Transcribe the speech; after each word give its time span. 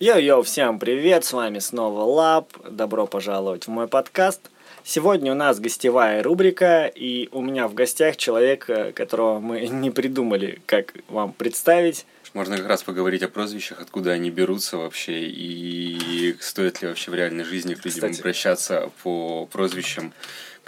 Йо-йо, 0.00 0.42
всем 0.42 0.78
привет, 0.78 1.26
с 1.26 1.34
вами 1.34 1.58
снова 1.58 2.04
Лап, 2.04 2.56
добро 2.70 3.06
пожаловать 3.06 3.66
в 3.66 3.68
мой 3.68 3.86
подкаст. 3.86 4.40
Сегодня 4.82 5.30
у 5.32 5.34
нас 5.34 5.60
гостевая 5.60 6.22
рубрика, 6.22 6.86
и 6.86 7.28
у 7.32 7.42
меня 7.42 7.68
в 7.68 7.74
гостях 7.74 8.16
человек, 8.16 8.70
э, 8.70 8.92
которого 8.92 9.40
мы 9.40 9.60
не 9.68 9.90
придумали, 9.90 10.62
как 10.64 10.94
вам 11.08 11.34
представить. 11.34 12.06
Можно 12.32 12.56
как 12.56 12.66
раз 12.66 12.82
поговорить 12.82 13.22
о 13.22 13.28
прозвищах, 13.28 13.82
откуда 13.82 14.12
они 14.12 14.30
берутся 14.30 14.78
вообще, 14.78 15.20
и 15.20 16.34
стоит 16.40 16.80
ли 16.80 16.88
вообще 16.88 17.10
в 17.10 17.14
реальной 17.14 17.44
жизни 17.44 17.74
к 17.74 17.84
людям 17.84 18.10
Кстати. 18.10 18.20
обращаться 18.20 18.90
по 19.02 19.44
прозвищам, 19.52 20.14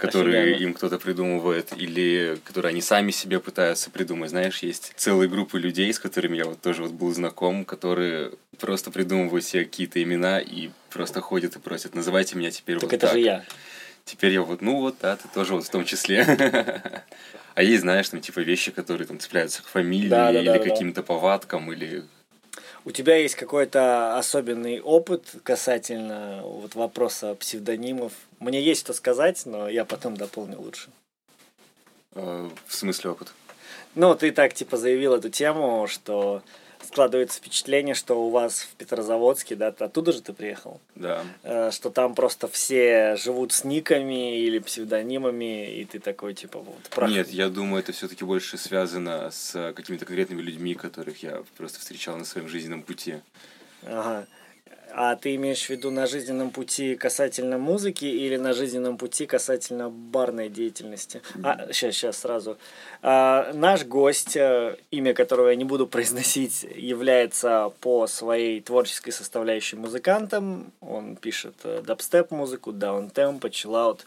которые 0.07 0.43
Офигенно. 0.43 0.63
им 0.69 0.73
кто-то 0.73 0.99
придумывает, 0.99 1.69
или 1.77 2.37
которые 2.43 2.69
они 2.71 2.81
сами 2.81 3.11
себе 3.11 3.39
пытаются 3.39 3.89
придумать. 3.89 4.29
Знаешь, 4.31 4.59
есть 4.59 4.93
целые 4.97 5.29
группы 5.29 5.57
людей, 5.59 5.91
с 5.93 5.99
которыми 5.99 6.37
я 6.37 6.45
вот 6.45 6.61
тоже 6.61 6.83
вот 6.83 6.91
был 6.91 7.13
знаком, 7.13 7.63
которые 7.65 8.31
просто 8.59 8.91
придумывают 8.91 9.45
себе 9.45 9.63
какие-то 9.65 10.01
имена 10.03 10.39
и 10.39 10.69
просто 10.89 11.21
ходят 11.21 11.55
и 11.55 11.59
просят, 11.59 11.95
называйте 11.95 12.35
меня 12.37 12.51
теперь 12.51 12.75
Так 12.75 12.83
вот 12.83 12.93
это 12.93 13.07
так. 13.07 13.13
же 13.13 13.19
я. 13.19 13.43
Теперь 14.05 14.33
я 14.33 14.41
вот, 14.41 14.61
ну 14.61 14.81
вот, 14.81 14.95
да, 15.01 15.15
ты 15.15 15.27
тоже 15.33 15.53
вот 15.53 15.65
в 15.65 15.69
том 15.69 15.85
числе. 15.85 16.25
А 17.55 17.61
есть, 17.61 17.81
знаешь, 17.81 18.09
там 18.09 18.19
типа 18.19 18.39
вещи, 18.39 18.71
которые 18.71 19.05
там 19.05 19.19
цепляются 19.19 19.61
к 19.61 19.67
фамилии 19.67 20.09
Да, 20.09 20.31
да, 20.31 20.39
или 20.39 20.47
да, 20.47 20.57
да. 20.57 20.63
каким-то 20.63 21.03
повадкам, 21.03 21.71
или 21.71 22.03
У 22.85 22.91
тебя 22.91 23.15
есть 23.15 23.35
какой-то 23.35 24.17
особенный 24.17 24.81
опыт 24.81 25.35
касательно 25.43 26.41
вот 26.43 26.75
вопроса 26.75 27.33
псевдонимов? 27.35 28.11
Мне 28.39 28.61
есть 28.61 28.81
что 28.81 28.93
сказать, 28.93 29.45
но 29.45 29.69
я 29.69 29.85
потом 29.85 30.17
дополню 30.17 30.59
лучше. 30.59 30.89
э, 32.15 32.49
в 32.67 32.75
смысле 32.75 33.11
опыт. 33.11 33.33
Ну, 33.95 34.13
ты 34.15 34.31
так 34.31 34.53
типа 34.53 34.75
заявил 34.75 35.13
эту 35.13 35.29
тему, 35.29 35.87
что 35.87 36.41
складывается 36.85 37.37
впечатление, 37.39 37.95
что 37.95 38.15
у 38.25 38.29
вас 38.29 38.61
в 38.61 38.75
Петрозаводске, 38.75 39.55
да, 39.55 39.67
оттуда 39.67 40.11
же 40.11 40.21
ты 40.21 40.33
приехал, 40.33 40.79
Да. 40.95 41.23
э, 41.43 41.71
что 41.71 41.89
там 41.89 42.15
просто 42.15 42.47
все 42.47 43.15
живут 43.17 43.51
с 43.53 43.63
никами 43.63 44.39
или 44.39 44.59
псевдонимами, 44.59 45.71
и 45.79 45.85
ты 45.85 45.99
такой 45.99 46.33
типа 46.33 46.59
вот 46.59 46.81
про- 46.89 47.07
Нет, 47.07 47.29
я 47.29 47.49
думаю, 47.49 47.81
это 47.81 47.91
все-таки 47.91 48.23
больше 48.25 48.57
связано 48.57 49.29
с 49.31 49.73
какими-то 49.75 50.05
конкретными 50.05 50.41
людьми, 50.41 50.75
которых 50.75 51.23
я 51.23 51.43
просто 51.57 51.79
встречал 51.79 52.17
на 52.17 52.25
своем 52.25 52.47
жизненном 52.47 52.83
пути. 52.83 53.15
Ага. 53.83 54.27
А 54.95 55.15
ты 55.15 55.33
имеешь 55.35 55.65
в 55.65 55.69
виду 55.71 55.89
на 55.89 56.05
жизненном 56.05 56.51
пути 56.51 56.95
касательно 56.95 57.57
музыки 57.57 58.05
или 58.05 58.37
на 58.37 58.53
жизненном 58.53 58.97
пути 58.97 59.25
касательно 59.25 59.89
барной 59.89 60.49
деятельности? 60.49 61.23
А, 61.43 61.67
сейчас, 61.71 61.95
сейчас, 61.95 62.17
сразу. 62.19 62.57
А, 63.01 63.51
наш 63.53 63.85
гость, 63.85 64.37
э, 64.37 64.77
имя 64.91 65.15
которого 65.15 65.49
я 65.49 65.55
не 65.55 65.63
буду 65.63 65.87
произносить, 65.87 66.63
является 66.75 67.71
по 67.81 68.05
своей 68.05 68.61
творческой 68.61 69.11
составляющей 69.11 69.77
музыкантом. 69.77 70.71
Он 70.79 71.15
пишет 71.15 71.55
э, 71.63 71.81
дабстеп-музыку, 71.83 72.71
даунтемпо, 72.71 73.49
чиллаут, 73.49 74.05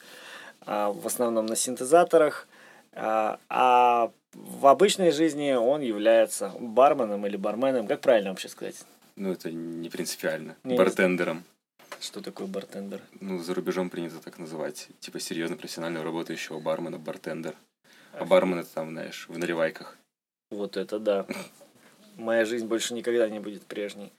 а, 0.67 0.93
в 0.93 1.05
основном 1.05 1.47
на 1.47 1.57
синтезаторах. 1.57 2.47
А, 2.93 3.41
а 3.49 4.13
в 4.35 4.67
обычной 4.69 5.11
жизни 5.11 5.53
он 5.53 5.81
является 5.81 6.53
барменом 6.61 7.27
или 7.27 7.37
барменом, 7.37 7.89
как 7.89 8.01
правильно 8.01 8.31
вообще 8.31 8.49
сказать? 8.49 8.77
Ну, 9.17 9.33
это 9.33 9.51
не 9.51 9.89
принципиально. 9.89 10.57
Не, 10.63 10.77
Бартендером. 10.77 11.45
Что 12.01 12.21
такое 12.21 12.47
бартендер? 12.47 13.01
Ну, 13.21 13.39
за 13.39 13.55
рубежом 13.55 13.89
принято 13.89 14.19
так 14.21 14.39
называть. 14.39 14.89
Типа 15.01 15.19
серьезно 15.19 15.57
профессионально 15.57 16.03
работающего 16.03 16.61
бармена 16.61 16.99
бартендер. 16.99 17.55
А 18.13 18.25
бармен 18.25 18.59
это 18.59 18.69
там, 18.75 18.91
знаешь, 18.91 19.27
в 19.29 19.39
наливайках. 19.39 19.97
Вот 20.51 20.77
это 20.77 20.99
да. 20.99 21.27
Моя 22.17 22.45
жизнь 22.45 22.67
больше 22.67 22.95
никогда 22.95 23.29
не 23.29 23.41
будет 23.41 23.63
прежней. 23.65 24.13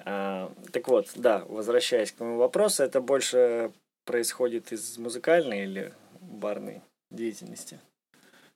А, 0.00 0.52
так 0.72 0.88
вот, 0.88 1.10
да, 1.14 1.44
возвращаясь 1.46 2.12
к 2.12 2.20
моему 2.20 2.38
вопросу, 2.38 2.82
это 2.82 3.00
больше 3.00 3.72
происходит 4.04 4.72
из 4.72 4.98
музыкальной 4.98 5.64
или 5.64 5.92
барной 6.20 6.82
деятельности? 7.10 7.80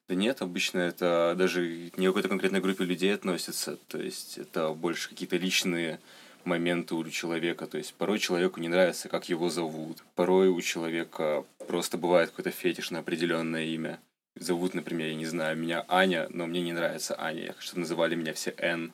Да 0.08 0.14
нет, 0.14 0.40
обычно 0.40 0.78
это 0.78 1.34
даже 1.36 1.90
не 1.96 2.06
какой-то 2.06 2.28
конкретной 2.28 2.60
группе 2.60 2.84
людей 2.84 3.14
относится. 3.14 3.76
То 3.88 3.98
есть 3.98 4.38
это 4.38 4.70
больше 4.70 5.10
какие-то 5.10 5.36
личные 5.36 6.00
моменты 6.44 6.94
у 6.94 7.04
человека. 7.10 7.66
То 7.66 7.76
есть 7.76 7.92
порой 7.94 8.18
человеку 8.18 8.58
не 8.60 8.68
нравится, 8.68 9.08
как 9.08 9.28
его 9.28 9.50
зовут. 9.50 10.02
Порой 10.14 10.48
у 10.48 10.60
человека 10.62 11.44
просто 11.66 11.98
бывает 11.98 12.30
какой-то 12.30 12.50
фетиш 12.50 12.90
на 12.90 13.00
определенное 13.00 13.64
имя. 13.66 14.00
Зовут, 14.34 14.72
например, 14.72 15.08
я 15.08 15.14
не 15.14 15.26
знаю, 15.26 15.58
меня 15.58 15.84
Аня, 15.88 16.26
но 16.30 16.46
мне 16.46 16.62
не 16.62 16.72
нравится 16.72 17.14
Аня. 17.20 17.42
Я 17.44 17.52
хочу, 17.52 17.66
чтобы 17.66 17.80
называли 17.80 18.14
меня 18.14 18.32
все 18.32 18.54
Н. 18.56 18.92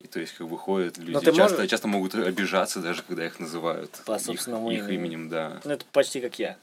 И 0.00 0.08
то 0.08 0.18
есть, 0.18 0.32
как 0.32 0.48
выходит, 0.48 0.98
люди 0.98 1.24
часто, 1.26 1.40
можешь- 1.58 1.70
часто 1.70 1.86
могут 1.86 2.14
обижаться, 2.16 2.80
даже 2.80 3.02
когда 3.04 3.24
их 3.26 3.38
называют. 3.38 4.02
По 4.06 4.16
их- 4.16 4.22
собственному 4.22 4.72
их, 4.72 4.88
именем, 4.88 5.28
да. 5.28 5.60
Ну, 5.62 5.70
это 5.70 5.84
почти 5.92 6.20
как 6.20 6.36
я. 6.40 6.56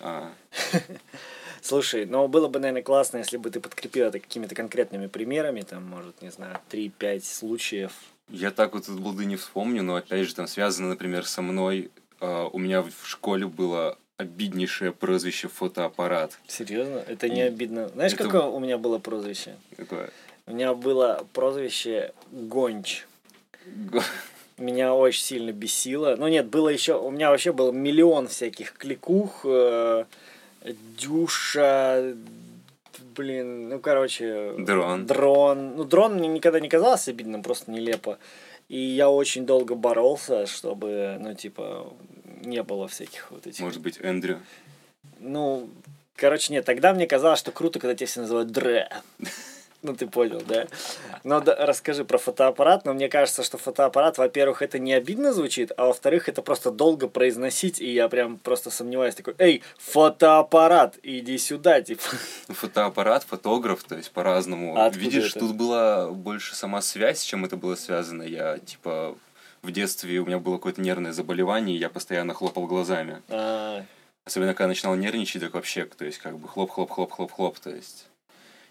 А, 0.00 0.32
Слушай, 1.62 2.06
но 2.06 2.26
было 2.28 2.48
бы, 2.48 2.58
наверное, 2.58 2.82
классно, 2.82 3.18
если 3.18 3.36
бы 3.36 3.50
ты 3.50 3.60
подкрепил 3.60 4.06
это 4.06 4.18
какими-то 4.18 4.54
конкретными 4.54 5.06
примерами, 5.06 5.60
там, 5.62 5.84
может, 5.84 6.20
не 6.22 6.30
знаю, 6.30 6.58
3-5 6.70 7.24
случаев. 7.24 7.92
Я 8.28 8.50
так 8.50 8.74
вот 8.74 8.88
из 8.88 8.96
балды 8.96 9.24
не 9.24 9.36
вспомню, 9.36 9.82
но 9.82 9.96
опять 9.96 10.26
же 10.26 10.34
там 10.34 10.46
связано, 10.46 10.88
например, 10.88 11.26
со 11.26 11.42
мной. 11.42 11.90
э, 12.22 12.48
у 12.52 12.58
меня 12.58 12.82
в 12.82 12.92
школе 13.04 13.46
было 13.46 13.96
обиднейшее 14.18 14.92
прозвище 14.92 15.48
фотоаппарат. 15.48 16.38
Серьезно? 16.46 16.98
Это 17.06 17.30
не 17.30 17.40
обидно. 17.40 17.88
Знаешь, 17.88 18.12
Это- 18.12 18.24
какое 18.24 18.42
у 18.42 18.58
меня 18.60 18.76
было 18.76 18.98
прозвище? 18.98 19.56
Такое. 19.76 20.10
У 20.46 20.52
меня 20.52 20.74
было 20.74 21.26
прозвище 21.32 22.12
Гонч. 22.30 23.06
го- 23.66 24.02
Меня 24.58 24.92
очень 24.94 25.22
сильно 25.22 25.52
бесило. 25.52 26.16
Ну 26.18 26.28
нет, 26.28 26.48
было 26.48 26.68
еще, 26.68 27.00
у 27.00 27.10
меня 27.10 27.30
вообще 27.30 27.52
был 27.54 27.72
миллион 27.72 28.28
всяких 28.28 28.74
кликух, 28.74 29.40
э, 29.44 30.04
Дюша, 30.98 32.14
блин, 33.16 33.68
ну 33.68 33.78
короче. 33.80 34.54
Дрон. 34.58 35.06
Дрон. 35.06 35.76
Ну 35.76 35.84
дрон 35.84 36.14
мне 36.14 36.28
никогда 36.28 36.60
не 36.60 36.68
казался 36.68 37.10
обидным, 37.10 37.42
просто 37.42 37.70
нелепо. 37.70 38.18
И 38.68 38.78
я 38.78 39.10
очень 39.10 39.46
долго 39.46 39.74
боролся, 39.74 40.46
чтобы, 40.46 41.16
ну 41.18 41.34
типа, 41.34 41.92
не 42.42 42.62
было 42.62 42.86
всяких 42.88 43.30
вот 43.30 43.46
этих. 43.46 43.60
Может 43.60 43.80
быть, 43.80 43.98
Эндрю. 44.00 44.40
Ну, 45.18 45.68
короче, 46.14 46.52
нет, 46.52 46.64
тогда 46.64 46.94
мне 46.94 47.06
казалось, 47.06 47.40
что 47.40 47.52
круто, 47.52 47.80
когда 47.80 47.94
тебя 47.94 48.06
все 48.06 48.20
называют 48.20 48.50
Дре. 48.50 48.88
Ну, 49.82 49.94
ты 49.94 50.06
понял, 50.06 50.42
да? 50.46 50.66
Но 51.24 51.40
да, 51.40 51.56
расскажи 51.56 52.04
про 52.04 52.18
фотоаппарат. 52.18 52.84
Но 52.84 52.92
мне 52.92 53.08
кажется, 53.08 53.42
что 53.42 53.56
фотоаппарат, 53.56 54.18
во-первых, 54.18 54.62
это 54.62 54.78
не 54.78 54.92
обидно 54.92 55.32
звучит, 55.32 55.72
а 55.76 55.86
во-вторых, 55.86 56.28
это 56.28 56.42
просто 56.42 56.70
долго 56.70 57.08
произносить, 57.08 57.80
и 57.80 57.90
я 57.90 58.08
прям 58.08 58.38
просто 58.38 58.70
сомневаюсь. 58.70 59.14
Такой, 59.14 59.34
эй, 59.38 59.62
фотоаппарат, 59.78 60.98
иди 61.02 61.38
сюда, 61.38 61.80
типа. 61.80 62.02
Ну, 62.48 62.54
Фотоаппарат, 62.60 63.24
фотограф, 63.24 63.82
то 63.84 63.96
есть 63.96 64.10
по-разному. 64.10 64.76
А 64.76 64.90
Видишь, 64.90 65.30
это? 65.30 65.40
тут 65.40 65.56
была 65.56 66.10
больше 66.10 66.54
сама 66.54 66.82
связь, 66.82 67.20
с 67.20 67.24
чем 67.24 67.44
это 67.44 67.56
было 67.56 67.74
связано. 67.74 68.22
Я, 68.22 68.58
типа, 68.58 69.16
в 69.62 69.72
детстве 69.72 70.18
у 70.20 70.26
меня 70.26 70.38
было 70.38 70.56
какое-то 70.56 70.80
нервное 70.80 71.12
заболевание, 71.12 71.76
и 71.76 71.80
я 71.80 71.88
постоянно 71.88 72.34
хлопал 72.34 72.66
глазами. 72.66 73.22
А, 73.28 73.84
Особенно, 74.24 74.54
когда 74.54 74.68
начинал 74.68 74.94
нервничать, 74.94 75.42
так 75.42 75.54
вообще, 75.54 75.86
то 75.86 76.04
есть, 76.04 76.18
как 76.18 76.38
бы 76.38 76.46
хлоп-хлоп-хлоп-хлоп-хлоп, 76.48 77.58
то 77.58 77.70
есть. 77.70 78.06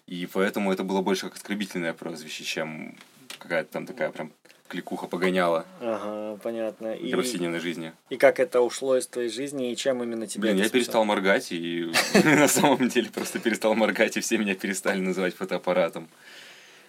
И 0.09 0.25
поэтому 0.25 0.73
это 0.73 0.83
было 0.83 1.01
больше 1.01 1.27
как 1.27 1.35
оскорбительное 1.35 1.93
прозвище, 1.93 2.43
чем 2.43 2.95
какая-то 3.37 3.71
там 3.71 3.85
такая 3.85 4.09
прям 4.09 4.31
кликуха 4.67 5.05
погоняла 5.05 5.67
ага, 5.79 6.39
понятно. 6.41 6.93
И, 6.95 7.09
для 7.09 7.17
повседневной 7.17 7.59
жизни. 7.59 7.93
и 8.09 8.17
как 8.17 8.39
это 8.39 8.61
ушло 8.61 8.97
из 8.97 9.05
твоей 9.05 9.29
жизни, 9.29 9.71
и 9.71 9.75
чем 9.75 10.01
именно 10.01 10.25
тебя 10.25 10.41
Блин, 10.41 10.57
я 10.57 10.63
смущало? 10.63 10.73
перестал 10.73 11.05
моргать, 11.05 11.51
и 11.51 11.91
на 12.23 12.47
самом 12.47 12.89
деле 12.89 13.11
просто 13.11 13.37
перестал 13.37 13.75
моргать, 13.75 14.17
и 14.17 14.19
все 14.19 14.39
меня 14.39 14.55
перестали 14.55 14.99
называть 14.99 15.35
фотоаппаратом. 15.35 16.09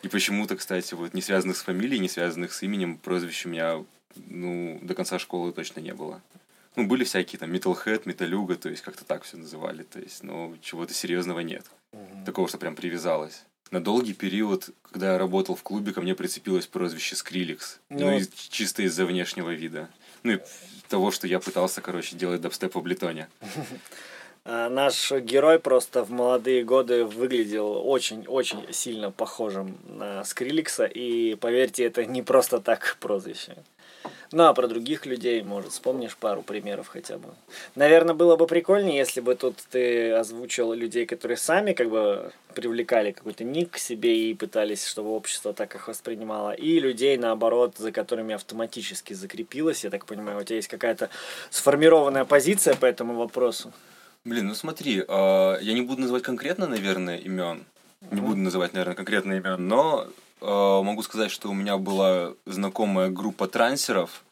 И 0.02 0.08
почему-то, 0.08 0.56
кстати, 0.56 0.94
вот 0.94 1.12
не 1.12 1.20
связанных 1.20 1.58
с 1.58 1.62
фамилией, 1.62 2.00
не 2.00 2.08
связанных 2.08 2.54
с 2.54 2.62
именем, 2.62 2.96
прозвищ 2.96 3.44
у 3.44 3.50
меня, 3.50 3.84
ну, 4.16 4.78
до 4.80 4.94
конца 4.94 5.18
школы 5.18 5.52
точно 5.52 5.80
не 5.80 5.92
было. 5.92 6.22
Ну, 6.76 6.86
были 6.86 7.04
всякие 7.04 7.38
там 7.38 7.52
Metalhead, 7.52 8.02
Металюга, 8.04 8.56
то 8.56 8.68
есть 8.68 8.82
как-то 8.82 9.04
так 9.04 9.24
все 9.24 9.36
называли, 9.36 9.82
то 9.82 9.98
есть, 9.98 10.22
но 10.22 10.54
чего-то 10.62 10.94
серьезного 10.94 11.40
нет. 11.40 11.64
Мгм. 11.92 12.24
Такого, 12.24 12.48
что 12.48 12.58
прям 12.58 12.76
привязалось. 12.76 13.44
На 13.70 13.80
долгий 13.82 14.14
период, 14.14 14.70
когда 14.82 15.12
я 15.12 15.18
работал 15.18 15.54
в 15.54 15.62
клубе, 15.62 15.92
ко 15.92 16.00
мне 16.00 16.14
прицепилось 16.14 16.66
прозвище 16.66 17.16
Скриликс. 17.16 17.80
Ну, 17.88 18.10
Ну, 18.10 18.18
и 18.18 18.24
чисто 18.50 18.82
из-за 18.82 19.04
внешнего 19.04 19.50
вида. 19.50 19.88
Ну, 20.22 20.32
и 20.32 20.38
того, 20.88 21.10
что 21.10 21.26
я 21.26 21.38
пытался, 21.38 21.80
короче, 21.80 22.16
делать 22.16 22.40
дабстеп 22.40 22.74
в 22.74 22.78
Аблетоне. 22.78 23.28
А, 24.42 24.70
Наш 24.70 25.12
герой 25.12 25.58
просто 25.58 26.02
в 26.02 26.10
молодые 26.10 26.64
годы 26.64 27.04
выглядел 27.04 27.86
очень-очень 27.86 28.72
сильно 28.72 29.10
похожим 29.10 29.76
на 29.86 30.24
Скриликса, 30.24 30.86
и 30.86 31.34
поверьте, 31.34 31.84
это 31.84 32.06
не 32.06 32.22
просто 32.22 32.58
так 32.58 32.96
прозвище. 33.00 33.54
Ну, 34.32 34.44
а 34.44 34.54
про 34.54 34.68
других 34.68 35.06
людей, 35.06 35.42
может, 35.42 35.72
вспомнишь 35.72 36.16
пару 36.16 36.42
примеров 36.42 36.86
хотя 36.86 37.18
бы. 37.18 37.28
Наверное, 37.74 38.14
было 38.14 38.36
бы 38.36 38.46
прикольнее, 38.46 38.96
если 38.96 39.20
бы 39.20 39.34
тут 39.34 39.56
ты 39.70 40.12
озвучил 40.12 40.72
людей, 40.72 41.04
которые 41.04 41.36
сами 41.36 41.72
как 41.72 41.90
бы 41.90 42.32
привлекали 42.54 43.10
какой-то 43.10 43.42
ник 43.42 43.72
к 43.72 43.78
себе 43.78 44.30
и 44.30 44.34
пытались, 44.34 44.86
чтобы 44.86 45.10
общество 45.10 45.52
так 45.52 45.74
их 45.74 45.88
воспринимало, 45.88 46.52
и 46.52 46.78
людей, 46.78 47.16
наоборот, 47.16 47.74
за 47.78 47.90
которыми 47.90 48.34
автоматически 48.34 49.14
закрепилось. 49.14 49.82
Я 49.82 49.90
так 49.90 50.06
понимаю, 50.06 50.38
у 50.38 50.44
тебя 50.44 50.56
есть 50.56 50.68
какая-то 50.68 51.10
сформированная 51.50 52.24
позиция 52.24 52.76
по 52.76 52.86
этому 52.86 53.14
вопросу. 53.14 53.72
Блин, 54.24 54.46
ну 54.46 54.54
смотри, 54.54 55.00
э, 55.00 55.04
я 55.60 55.72
не 55.72 55.82
буду 55.82 56.02
называть 56.02 56.22
конкретно, 56.22 56.68
наверное, 56.68 57.16
имен. 57.16 57.64
Не 58.12 58.20
буду 58.20 58.36
называть, 58.36 58.74
наверное, 58.74 58.94
конкретно 58.94 59.32
имен, 59.34 59.66
но 59.66 60.06
могу 60.40 61.02
сказать, 61.02 61.30
что 61.30 61.48
у 61.50 61.54
меня 61.54 61.76
была 61.76 62.34
знакомая 62.46 63.10
группа 63.10 63.46
трансеров, 63.48 64.22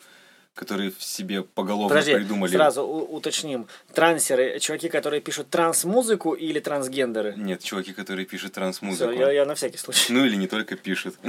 которые 0.55 0.91
в 0.91 1.03
себе 1.03 1.43
поголовно 1.43 1.89
Подожди, 1.89 2.15
придумали. 2.15 2.51
сразу 2.51 2.83
уточним. 2.83 3.69
Трансеры, 3.95 4.59
чуваки, 4.59 4.89
которые 4.89 5.21
пишут 5.21 5.51
транс-музыку 5.51 6.33
или 6.33 6.59
трансгендеры? 6.61 7.35
Нет, 7.37 7.63
чуваки, 7.63 7.93
которые 7.93 8.27
пишут 8.27 8.55
транс-музыку. 8.55 9.13
я, 9.13 9.31
я 9.31 9.45
на 9.45 9.55
всякий 9.55 9.79
случай. 9.79 10.13
Ну 10.13 10.25
или 10.25 10.35
не 10.37 10.49
только 10.49 10.77
пишут. 10.77 11.15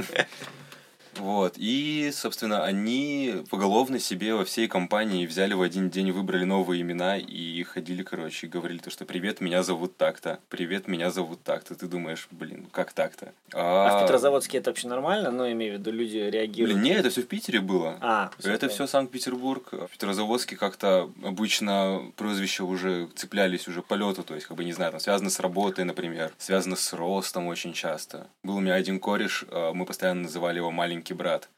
Вот. 1.20 1.54
И, 1.56 2.10
собственно, 2.12 2.64
они 2.64 3.44
поголовно 3.50 3.98
себе 3.98 4.34
во 4.34 4.44
всей 4.44 4.68
компании 4.68 5.26
взяли 5.26 5.54
в 5.54 5.62
один 5.62 5.90
день, 5.90 6.12
выбрали 6.12 6.44
новые 6.44 6.82
имена 6.82 7.18
и 7.18 7.62
ходили, 7.62 8.02
короче, 8.02 8.46
и 8.46 8.50
говорили 8.50 8.78
то, 8.78 8.90
что 8.90 9.04
«Привет, 9.04 9.40
меня 9.40 9.62
зовут 9.62 9.96
так-то», 9.96 10.40
«Привет, 10.48 10.88
меня 10.88 11.10
зовут 11.10 11.42
так-то». 11.42 11.74
Ты 11.74 11.86
думаешь, 11.86 12.26
блин, 12.30 12.66
как 12.72 12.92
так-то? 12.92 13.32
А 13.52 13.98
в 13.98 14.02
Петрозаводске 14.02 14.58
это 14.58 14.70
вообще 14.70 14.88
нормально? 14.88 15.30
Ну, 15.30 15.50
имею 15.52 15.76
в 15.76 15.78
виду, 15.78 15.92
люди 15.92 16.16
реагируют. 16.16 16.78
Блин, 16.78 16.82
не, 16.82 16.98
это 16.98 17.10
все 17.10 17.22
в 17.22 17.26
Питере 17.26 17.60
было. 17.60 17.98
А, 18.00 18.30
всё 18.38 18.52
это 18.52 18.68
все 18.68 18.86
Санкт-Петербург. 18.86 19.68
В 19.72 19.88
Петрозаводске 19.88 20.56
как-то 20.56 21.10
обычно 21.22 22.12
прозвища 22.16 22.64
уже 22.64 23.08
цеплялись 23.14 23.68
уже 23.68 23.82
по 23.82 23.94
лету, 23.94 24.22
то 24.22 24.34
есть, 24.34 24.46
как 24.46 24.56
бы, 24.56 24.64
не 24.64 24.72
знаю, 24.72 24.92
там 24.92 25.00
связано 25.00 25.30
с 25.30 25.40
работой, 25.40 25.84
например, 25.84 26.32
связано 26.38 26.76
с 26.76 26.92
ростом 26.92 27.46
очень 27.46 27.72
часто. 27.72 28.26
Был 28.42 28.56
у 28.56 28.60
меня 28.60 28.74
один 28.74 28.98
кореш, 28.98 29.44
э, 29.50 29.72
мы 29.74 29.84
постоянно 29.84 30.22
называли 30.22 30.56
его 30.56 30.70
маленький 30.70 31.09
брат. 31.14 31.48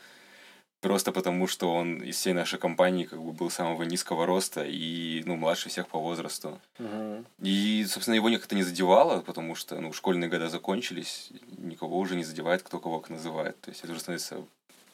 Просто 0.82 1.12
потому, 1.12 1.46
что 1.46 1.72
он 1.72 2.02
из 2.02 2.16
всей 2.16 2.32
нашей 2.32 2.58
компании 2.58 3.04
как 3.04 3.22
бы 3.22 3.32
был 3.32 3.50
самого 3.50 3.84
низкого 3.84 4.26
роста 4.26 4.64
и, 4.64 5.22
ну, 5.26 5.36
младше 5.36 5.68
всех 5.68 5.86
по 5.86 6.00
возрасту. 6.00 6.60
Мгм. 6.80 7.24
И, 7.40 7.86
собственно, 7.88 8.16
его 8.16 8.28
никак 8.28 8.46
это 8.46 8.56
не 8.56 8.64
задевало, 8.64 9.20
потому 9.20 9.54
что, 9.54 9.80
ну, 9.80 9.92
школьные 9.92 10.28
года 10.28 10.48
закончились, 10.48 11.30
никого 11.56 11.98
уже 11.98 12.16
не 12.16 12.24
задевает, 12.24 12.64
кто 12.64 12.80
кого 12.80 12.98
как 12.98 13.10
называет. 13.10 13.60
То 13.60 13.70
есть 13.70 13.84
это 13.84 13.92
уже 13.92 14.00
становится 14.00 14.44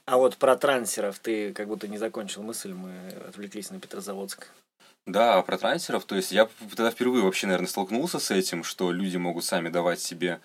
А 0.05 0.19
вот 0.19 0.37
про 0.37 0.57
трансеров 0.57 1.19
ты 1.19 1.55
как 1.55 1.69
будто 1.69 1.89
не 1.89 1.97
закончил 1.97 2.43
мысль, 2.43 2.75
мы 2.75 2.93
отвлеклись 3.27 3.71
на 3.71 3.81
Петрозаводск. 3.81 4.49
Да, 5.07 5.41
про 5.41 5.57
трансеров, 5.57 6.05
то 6.05 6.17
есть 6.17 6.33
я 6.33 6.51
тогда 6.77 6.91
впервые 6.91 7.25
вообще, 7.25 7.47
наверное, 7.47 7.67
столкнулся 7.67 8.19
с 8.19 8.31
этим, 8.31 8.63
что 8.63 8.93
люди 8.93 9.17
могут 9.17 9.47
сами 9.47 9.71
давать 9.71 10.01
себе 10.01 10.41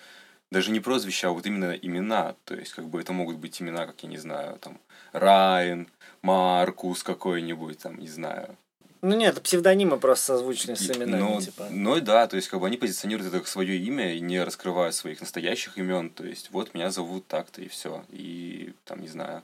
даже 0.51 0.71
не 0.71 0.79
прозвища, 0.79 1.29
а 1.29 1.31
вот 1.31 1.45
именно 1.45 1.71
имена. 1.73 2.35
То 2.45 2.55
есть, 2.55 2.73
как 2.73 2.85
бы 2.85 3.01
это 3.01 3.13
могут 3.13 3.37
быть 3.37 3.61
имена, 3.61 3.85
как 3.85 4.01
я 4.03 4.09
не 4.09 4.17
знаю, 4.17 4.57
там, 4.59 4.79
Райан, 5.11 5.87
Маркус 6.21 7.03
какой-нибудь, 7.03 7.79
там, 7.79 7.99
не 7.99 8.07
знаю. 8.07 8.57
Ну 9.01 9.17
нет, 9.17 9.33
это 9.33 9.41
псевдонимы 9.41 9.99
просто 9.99 10.27
созвучные 10.27 10.77
с 10.77 10.89
именами, 10.89 11.19
ну, 11.19 11.41
типа. 11.41 11.67
ну 11.69 11.99
да, 11.99 12.25
то 12.25 12.37
есть, 12.37 12.47
как 12.47 12.61
бы 12.61 12.67
они 12.67 12.77
позиционируют 12.77 13.27
это 13.27 13.39
как 13.39 13.49
свое 13.49 13.75
имя 13.75 14.13
и 14.13 14.21
не 14.21 14.41
раскрывают 14.41 14.95
своих 14.95 15.19
настоящих 15.19 15.77
имен. 15.77 16.09
То 16.09 16.25
есть, 16.25 16.51
вот 16.51 16.73
меня 16.73 16.89
зовут 16.89 17.27
так-то 17.27 17.61
и 17.61 17.67
все. 17.67 18.05
И 18.09 18.73
там, 18.85 19.01
не 19.01 19.09
знаю. 19.09 19.43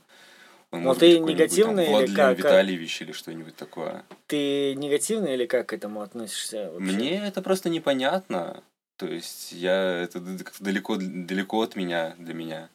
Он 0.71 0.83
Но 0.83 0.93
ты 0.93 1.19
негативный 1.19 1.87
там, 1.87 2.03
или 2.03 2.15
как-? 2.15 2.37
Витальевич 2.37 3.01
или 3.01 3.11
что-нибудь 3.11 3.55
такое. 3.55 4.05
Ты 4.27 4.75
негативно 4.75 5.27
или 5.27 5.45
как 5.45 5.67
к 5.69 5.73
этому 5.73 6.01
относишься? 6.01 6.71
вообще? 6.71 6.79
Мне 6.79 7.27
это 7.27 7.41
просто 7.41 7.69
непонятно. 7.69 8.63
То 8.99 9.07
есть 9.07 9.53
я 9.53 10.03
это 10.03 10.19
как-то 10.19 10.61
далеко, 10.61 10.97
далеко 10.99 11.61
от 11.61 11.77
меня, 11.77 12.15
для 12.17 12.33
меня. 12.33 12.69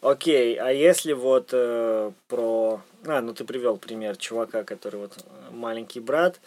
Окей, 0.00 0.54
а 0.54 0.70
если 0.70 1.12
вот 1.12 1.48
э, 1.52 2.12
про... 2.28 2.80
А, 3.04 3.20
ну 3.20 3.34
ты 3.34 3.44
привел 3.44 3.78
пример 3.78 4.16
чувака, 4.16 4.62
который 4.62 5.00
вот 5.00 5.18
э, 5.18 5.50
маленький 5.50 5.98
брат. 5.98 6.40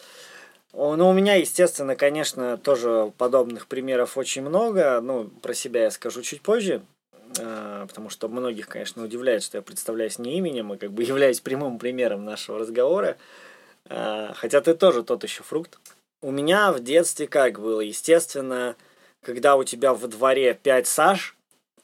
Ну, 0.71 1.09
у 1.09 1.13
меня, 1.13 1.35
естественно, 1.35 1.97
конечно, 1.97 2.57
тоже 2.57 3.11
подобных 3.17 3.67
примеров 3.67 4.17
очень 4.17 4.41
много. 4.41 5.01
Ну, 5.01 5.25
про 5.25 5.53
себя 5.53 5.83
я 5.83 5.91
скажу 5.91 6.21
чуть 6.21 6.41
позже. 6.41 6.81
э, 7.37 7.85
Потому 7.89 8.09
что 8.09 8.29
многих, 8.29 8.69
конечно, 8.69 9.03
удивляет, 9.03 9.43
что 9.43 9.57
я 9.57 9.61
представляюсь 9.61 10.17
не 10.17 10.37
именем 10.37 10.73
и 10.73 10.77
как 10.77 10.93
бы 10.93 11.03
являюсь 11.03 11.41
прямым 11.41 11.77
примером 11.77 12.23
нашего 12.23 12.57
разговора. 12.57 13.17
Э, 13.89 14.31
Хотя 14.33 14.61
ты 14.61 14.73
тоже 14.73 15.03
тот 15.03 15.23
еще 15.23 15.43
фрукт. 15.43 15.77
У 16.23 16.31
меня 16.31 16.71
в 16.71 16.79
детстве 16.79 17.27
как 17.27 17.59
было? 17.59 17.81
Естественно, 17.81 18.77
когда 19.21 19.57
у 19.57 19.65
тебя 19.65 19.93
во 19.93 20.07
дворе 20.07 20.53
5 20.53 20.87
Саш, 20.87 21.35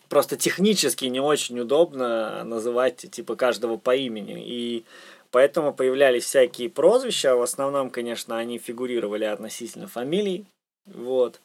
просто 0.08 0.38
технически 0.38 1.04
не 1.06 1.20
очень 1.20 1.60
удобно 1.60 2.46
называть 2.46 3.06
типа 3.12 3.36
каждого 3.36 3.76
по 3.76 3.94
имени. 3.94 4.42
И 4.48 4.86
поэтому 5.32 5.74
появлялись 5.74 6.24
всякие 6.24 6.70
прозвища. 6.70 7.36
В 7.36 7.42
основном, 7.42 7.90
конечно, 7.90 8.38
они 8.38 8.60
фигурировали 8.60 9.26
относительно 9.26 9.88
фамилий. 9.88 10.46
Вот. 10.86 11.42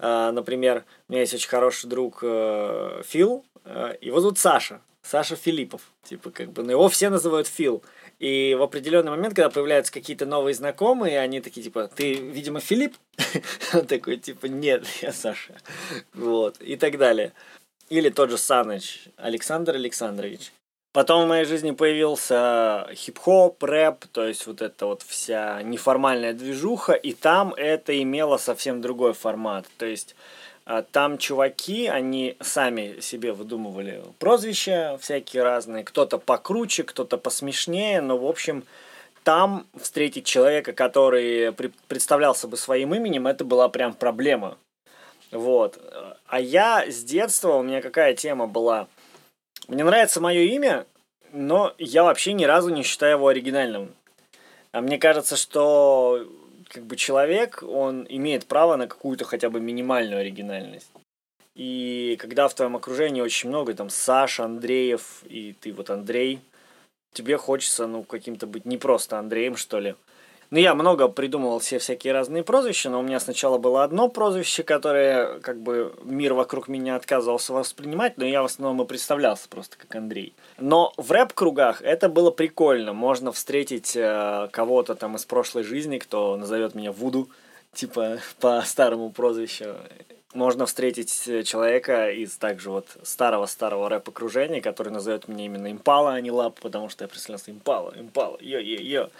А, 0.00 0.32
Например, 0.32 0.84
у 1.08 1.12
меня 1.12 1.20
есть 1.20 1.34
очень 1.34 1.48
хороший 1.48 1.88
друг 1.88 2.18
э, 2.22 3.02
Фил. 3.06 3.44
э, 3.64 3.94
Его 4.00 4.18
зовут 4.18 4.38
Саша. 4.38 4.80
Саша 5.04 5.36
Филиппов. 5.36 5.82
Типа, 6.02 6.30
как 6.30 6.52
бы, 6.52 6.62
но 6.62 6.72
его 6.72 6.88
все 6.88 7.10
называют 7.10 7.46
Фил. 7.46 7.82
И 8.18 8.56
в 8.58 8.62
определенный 8.62 9.10
момент, 9.10 9.34
когда 9.34 9.50
появляются 9.50 9.92
какие-то 9.92 10.24
новые 10.24 10.54
знакомые, 10.54 11.20
они 11.20 11.40
такие, 11.40 11.62
типа, 11.62 11.88
ты, 11.94 12.14
видимо, 12.14 12.60
Филипп? 12.60 12.96
Он 13.74 13.86
такой, 13.86 14.16
типа, 14.16 14.46
нет, 14.46 14.86
я 15.02 15.12
Саша. 15.12 15.56
Вот. 16.14 16.60
И 16.60 16.76
так 16.76 16.96
далее. 16.98 17.32
Или 17.90 18.08
тот 18.08 18.30
же 18.30 18.38
Саныч, 18.38 19.08
Александр 19.16 19.74
Александрович. 19.74 20.52
Потом 20.92 21.24
в 21.24 21.28
моей 21.28 21.44
жизни 21.44 21.72
появился 21.72 22.88
хип-хоп, 22.94 23.60
рэп, 23.62 24.06
то 24.12 24.24
есть 24.24 24.46
вот 24.46 24.62
эта 24.62 24.86
вот 24.86 25.02
вся 25.02 25.60
неформальная 25.62 26.32
движуха, 26.32 26.92
и 26.92 27.12
там 27.12 27.52
это 27.54 28.00
имело 28.00 28.36
совсем 28.36 28.80
другой 28.80 29.12
формат. 29.12 29.66
То 29.76 29.86
есть 29.86 30.14
там 30.92 31.18
чуваки, 31.18 31.86
они 31.88 32.36
сами 32.40 33.00
себе 33.00 33.32
выдумывали 33.32 34.02
прозвища 34.18 34.96
всякие 35.00 35.42
разные, 35.42 35.84
кто-то 35.84 36.18
покруче, 36.18 36.84
кто-то 36.84 37.18
посмешнее, 37.18 38.00
но 38.00 38.16
в 38.16 38.26
общем 38.26 38.64
там 39.24 39.66
встретить 39.80 40.26
человека, 40.26 40.72
который 40.72 41.52
представлялся 41.88 42.48
бы 42.48 42.56
своим 42.56 42.94
именем, 42.94 43.26
это 43.26 43.44
была 43.44 43.68
прям 43.68 43.94
проблема. 43.94 44.56
Вот. 45.30 45.78
А 46.26 46.40
я 46.40 46.84
с 46.86 47.02
детства, 47.02 47.54
у 47.54 47.62
меня 47.62 47.82
какая 47.82 48.14
тема 48.14 48.46
была? 48.46 48.86
Мне 49.66 49.82
нравится 49.82 50.20
мое 50.20 50.42
имя, 50.42 50.86
но 51.32 51.74
я 51.78 52.04
вообще 52.04 52.32
ни 52.32 52.44
разу 52.44 52.70
не 52.70 52.82
считаю 52.82 53.16
его 53.16 53.28
оригинальным. 53.28 53.92
А 54.72 54.80
мне 54.80 54.98
кажется, 54.98 55.36
что 55.36 56.26
как 56.74 56.84
бы 56.86 56.96
человек, 56.96 57.62
он 57.62 58.04
имеет 58.08 58.46
право 58.46 58.74
на 58.74 58.88
какую-то 58.88 59.24
хотя 59.24 59.48
бы 59.48 59.60
минимальную 59.60 60.20
оригинальность. 60.20 60.90
И 61.54 62.16
когда 62.20 62.48
в 62.48 62.54
твоем 62.54 62.74
окружении 62.74 63.22
очень 63.22 63.48
много, 63.48 63.74
там, 63.74 63.90
Саша, 63.90 64.44
Андреев, 64.44 65.22
и 65.24 65.54
ты 65.60 65.72
вот 65.72 65.90
Андрей, 65.90 66.40
тебе 67.12 67.36
хочется, 67.36 67.86
ну, 67.86 68.02
каким-то 68.02 68.48
быть 68.48 68.64
не 68.64 68.76
просто 68.76 69.20
Андреем, 69.20 69.56
что 69.56 69.78
ли. 69.78 69.94
Ну, 70.50 70.58
я 70.58 70.74
много 70.74 71.08
придумывал 71.08 71.58
все 71.58 71.78
всякие 71.78 72.12
разные 72.12 72.42
прозвища, 72.42 72.90
но 72.90 73.00
у 73.00 73.02
меня 73.02 73.20
сначала 73.20 73.58
было 73.58 73.84
одно 73.84 74.08
прозвище, 74.08 74.62
которое, 74.62 75.38
как 75.40 75.60
бы, 75.60 75.94
мир 76.04 76.34
вокруг 76.34 76.68
меня 76.68 76.96
отказывался 76.96 77.52
воспринимать, 77.52 78.18
но 78.18 78.24
я 78.24 78.42
в 78.42 78.46
основном 78.46 78.84
и 78.84 78.88
представлялся 78.88 79.48
просто 79.48 79.76
как 79.78 79.94
Андрей. 79.94 80.34
Но 80.58 80.92
в 80.96 81.10
рэп-кругах 81.10 81.82
это 81.82 82.08
было 82.08 82.30
прикольно. 82.30 82.92
Можно 82.92 83.32
встретить 83.32 83.96
э, 83.96 84.48
кого-то 84.52 84.94
там 84.94 85.16
из 85.16 85.24
прошлой 85.24 85.64
жизни, 85.64 85.98
кто 85.98 86.36
назовет 86.36 86.74
меня 86.74 86.92
Вуду, 86.92 87.28
типа 87.72 88.18
по 88.40 88.62
старому 88.62 89.10
прозвищу. 89.10 89.76
Можно 90.34 90.66
встретить 90.66 91.28
э, 91.28 91.44
человека 91.44 92.10
из 92.10 92.36
также 92.36 92.70
вот 92.70 92.88
старого-старого 93.04 93.88
рэп-окружения, 93.88 94.60
который 94.60 94.92
назовет 94.92 95.28
меня 95.28 95.44
именно 95.44 95.70
Импала, 95.70 96.14
а 96.14 96.20
не 96.20 96.32
Лап, 96.32 96.58
потому 96.60 96.88
что 96.88 97.04
я 97.04 97.08
представлялся 97.08 97.52
Импала, 97.52 97.94
Импала, 97.96 98.36
йо-йо-йо. 98.40 99.10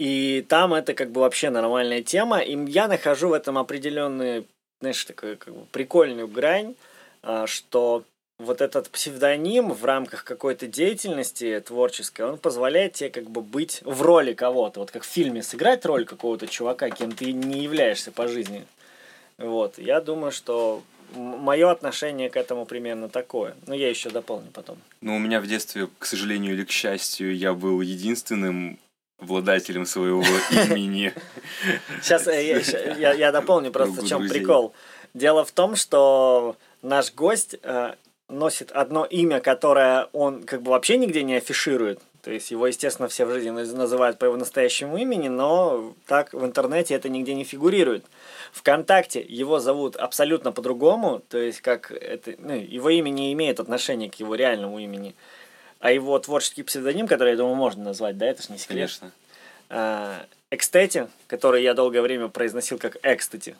И 0.00 0.46
там 0.48 0.72
это 0.72 0.94
как 0.94 1.10
бы 1.10 1.20
вообще 1.20 1.50
нормальная 1.50 2.02
тема. 2.02 2.38
И 2.38 2.56
я 2.70 2.88
нахожу 2.88 3.28
в 3.28 3.32
этом 3.34 3.58
определенную, 3.58 4.46
знаешь, 4.80 5.04
такую 5.04 5.36
как 5.36 5.54
бы 5.54 5.66
прикольную 5.72 6.26
грань, 6.26 6.74
а, 7.22 7.46
что 7.46 8.04
вот 8.38 8.62
этот 8.62 8.88
псевдоним 8.88 9.74
в 9.74 9.84
рамках 9.84 10.24
какой-то 10.24 10.66
деятельности 10.66 11.62
творческой, 11.66 12.22
он 12.22 12.38
позволяет 12.38 12.94
тебе 12.94 13.10
как 13.10 13.28
бы 13.28 13.42
быть 13.42 13.82
в 13.84 14.00
роли 14.00 14.32
кого-то. 14.32 14.80
Вот 14.80 14.90
как 14.90 15.02
в 15.02 15.06
фильме 15.06 15.42
сыграть 15.42 15.84
роль 15.84 16.06
какого-то 16.06 16.46
чувака, 16.46 16.88
кем 16.88 17.12
ты 17.12 17.34
не 17.34 17.60
являешься 17.60 18.10
по 18.10 18.26
жизни. 18.26 18.64
Вот. 19.36 19.76
Я 19.76 20.00
думаю, 20.00 20.32
что 20.32 20.82
мое 21.14 21.70
отношение 21.70 22.30
к 22.30 22.38
этому 22.38 22.64
примерно 22.64 23.10
такое. 23.10 23.54
Но 23.66 23.74
я 23.74 23.90
еще 23.90 24.08
дополню 24.08 24.48
потом. 24.50 24.78
Ну, 25.02 25.16
у 25.16 25.18
меня 25.18 25.42
в 25.42 25.46
детстве, 25.46 25.88
к 25.98 26.06
сожалению 26.06 26.54
или 26.54 26.64
к 26.64 26.70
счастью, 26.70 27.36
я 27.36 27.52
был 27.52 27.82
единственным 27.82 28.78
обладателем 29.20 29.86
своего 29.86 30.22
имени. 30.50 31.12
Сейчас 32.02 32.26
я, 32.26 32.58
я, 32.94 33.12
я 33.12 33.32
дополню 33.32 33.70
просто 33.70 34.02
в 34.02 34.08
чем 34.08 34.28
прикол. 34.28 34.74
Дело 35.14 35.44
в 35.44 35.52
том, 35.52 35.76
что 35.76 36.56
наш 36.82 37.12
гость 37.12 37.56
э, 37.62 37.94
носит 38.28 38.70
одно 38.72 39.04
имя, 39.04 39.40
которое 39.40 40.08
он 40.12 40.44
как 40.44 40.62
бы 40.62 40.70
вообще 40.70 40.96
нигде 40.96 41.22
не 41.22 41.34
афиширует. 41.34 42.00
То 42.22 42.30
есть 42.30 42.50
его, 42.50 42.66
естественно, 42.66 43.08
все 43.08 43.24
в 43.24 43.32
жизни 43.32 43.50
называют 43.50 44.18
по 44.18 44.26
его 44.26 44.36
настоящему 44.36 44.98
имени, 44.98 45.28
но 45.28 45.94
так 46.06 46.34
в 46.34 46.44
интернете 46.44 46.94
это 46.94 47.08
нигде 47.08 47.34
не 47.34 47.44
фигурирует. 47.44 48.04
Вконтакте 48.52 49.24
его 49.26 49.58
зовут 49.58 49.96
абсолютно 49.96 50.52
по-другому, 50.52 51.22
то 51.30 51.38
есть 51.38 51.62
как 51.62 51.90
это, 51.90 52.34
ну, 52.38 52.54
его 52.54 52.90
имя 52.90 53.08
не 53.08 53.32
имеет 53.32 53.58
отношения 53.58 54.10
к 54.10 54.16
его 54.16 54.34
реальному 54.34 54.78
имени. 54.78 55.14
А 55.80 55.90
его 55.90 56.18
творческий 56.18 56.62
псевдоним, 56.62 57.06
который, 57.06 57.30
я 57.30 57.36
думаю, 57.36 57.56
можно 57.56 57.82
назвать, 57.84 58.18
да, 58.18 58.26
это 58.26 58.42
же 58.42 58.52
не 58.52 58.58
секрет. 58.58 58.76
Конечно. 58.76 59.12
А, 59.70 60.26
Экстети, 60.50 61.08
который 61.26 61.62
я 61.62 61.74
долгое 61.74 62.02
время 62.02 62.28
произносил 62.28 62.78
как 62.78 62.96
Экстати. 63.02 63.56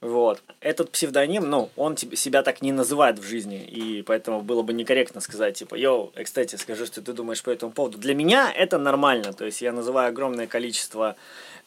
Вот. 0.00 0.42
Этот 0.60 0.90
псевдоним, 0.90 1.48
ну, 1.48 1.70
он 1.74 1.96
себя 1.96 2.42
так 2.42 2.60
не 2.60 2.70
называет 2.70 3.18
в 3.18 3.22
жизни, 3.22 3.64
и 3.64 4.02
поэтому 4.02 4.42
было 4.42 4.62
бы 4.62 4.74
некорректно 4.74 5.20
сказать, 5.22 5.56
типа, 5.56 5.74
йоу, 5.74 6.12
кстати, 6.22 6.56
скажи, 6.56 6.84
что 6.84 7.00
ты 7.00 7.14
думаешь 7.14 7.42
по 7.42 7.50
этому 7.50 7.72
поводу. 7.72 7.96
Для 7.96 8.14
меня 8.14 8.52
это 8.54 8.76
нормально, 8.76 9.32
то 9.32 9.46
есть 9.46 9.62
я 9.62 9.72
называю 9.72 10.10
огромное 10.10 10.46
количество 10.46 11.16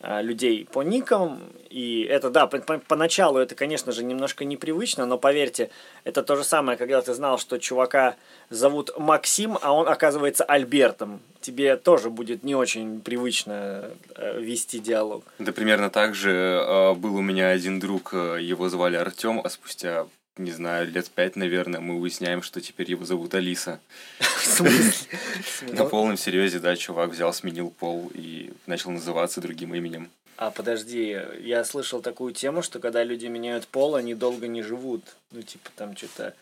людей 0.02 0.66
по 0.72 0.82
никам, 0.82 1.42
и 1.70 2.02
это, 2.10 2.30
да, 2.30 2.48
по 2.48 2.60
поначалу 2.80 3.38
это, 3.38 3.54
конечно 3.54 3.92
же, 3.92 4.04
немножко 4.04 4.46
непривычно, 4.46 5.06
но 5.06 5.18
поверьте, 5.18 5.70
это 6.04 6.24
то 6.24 6.36
же 6.36 6.44
самое, 6.44 6.78
когда 6.78 7.02
ты 7.02 7.14
знал, 7.14 7.38
что 7.38 7.60
чувака 7.60 8.16
зовут 8.50 8.92
Максим, 8.98 9.58
а 9.62 9.74
он 9.74 9.88
оказывается 9.88 10.44
Альбертом. 10.44 11.20
Тебе 11.42 11.76
тоже 11.78 12.10
будет 12.10 12.44
не 12.44 12.56
очень 12.56 13.02
привычно 13.02 13.92
э, 14.16 14.42
вести 14.42 14.80
диалог. 14.80 15.24
Это 15.38 15.54
примерно 15.54 15.90
так 15.90 16.16
же 16.16 16.32
э, 16.32 16.94
был 16.96 17.16
у 17.16 17.22
меня 17.22 17.50
один 17.50 17.80
друг, 17.80 18.14
э, 18.14 18.40
его 18.42 18.70
звали 18.70 18.96
Артем, 18.96 19.42
а 19.44 19.50
спустя 19.50 20.08
не 20.38 20.52
знаю, 20.52 20.90
лет 20.90 21.10
пять, 21.10 21.36
наверное, 21.36 21.82
мы 21.82 22.00
выясняем, 22.00 22.42
что 22.42 22.62
теперь 22.62 22.90
его 22.90 23.06
зовут 23.06 23.34
Алиса. 23.34 23.80
В 24.20 24.46
смысле? 24.46 25.20
На 25.74 25.86
полном 25.86 26.18
серьезе, 26.18 26.60
да, 26.60 26.76
чувак 26.76 27.12
взял, 27.12 27.34
сменил 27.34 27.70
пол 27.72 28.12
и 28.14 28.52
начал 28.66 28.92
называться 28.92 29.42
другим 29.42 29.76
именем. 29.76 30.10
А 30.38 30.52
подожди, 30.52 31.20
я 31.42 31.66
слышал 31.66 32.02
такую 32.02 32.34
тему, 32.34 32.62
что 32.62 32.80
когда 32.80 33.04
люди 33.04 33.26
меняют 33.26 33.68
пол, 33.68 33.96
они 33.96 34.16
долго 34.16 34.48
не 34.48 34.64
живут. 34.64 35.04
Ну, 35.32 35.42
типа, 35.42 35.70
там 35.76 35.98
что-то 35.98 36.34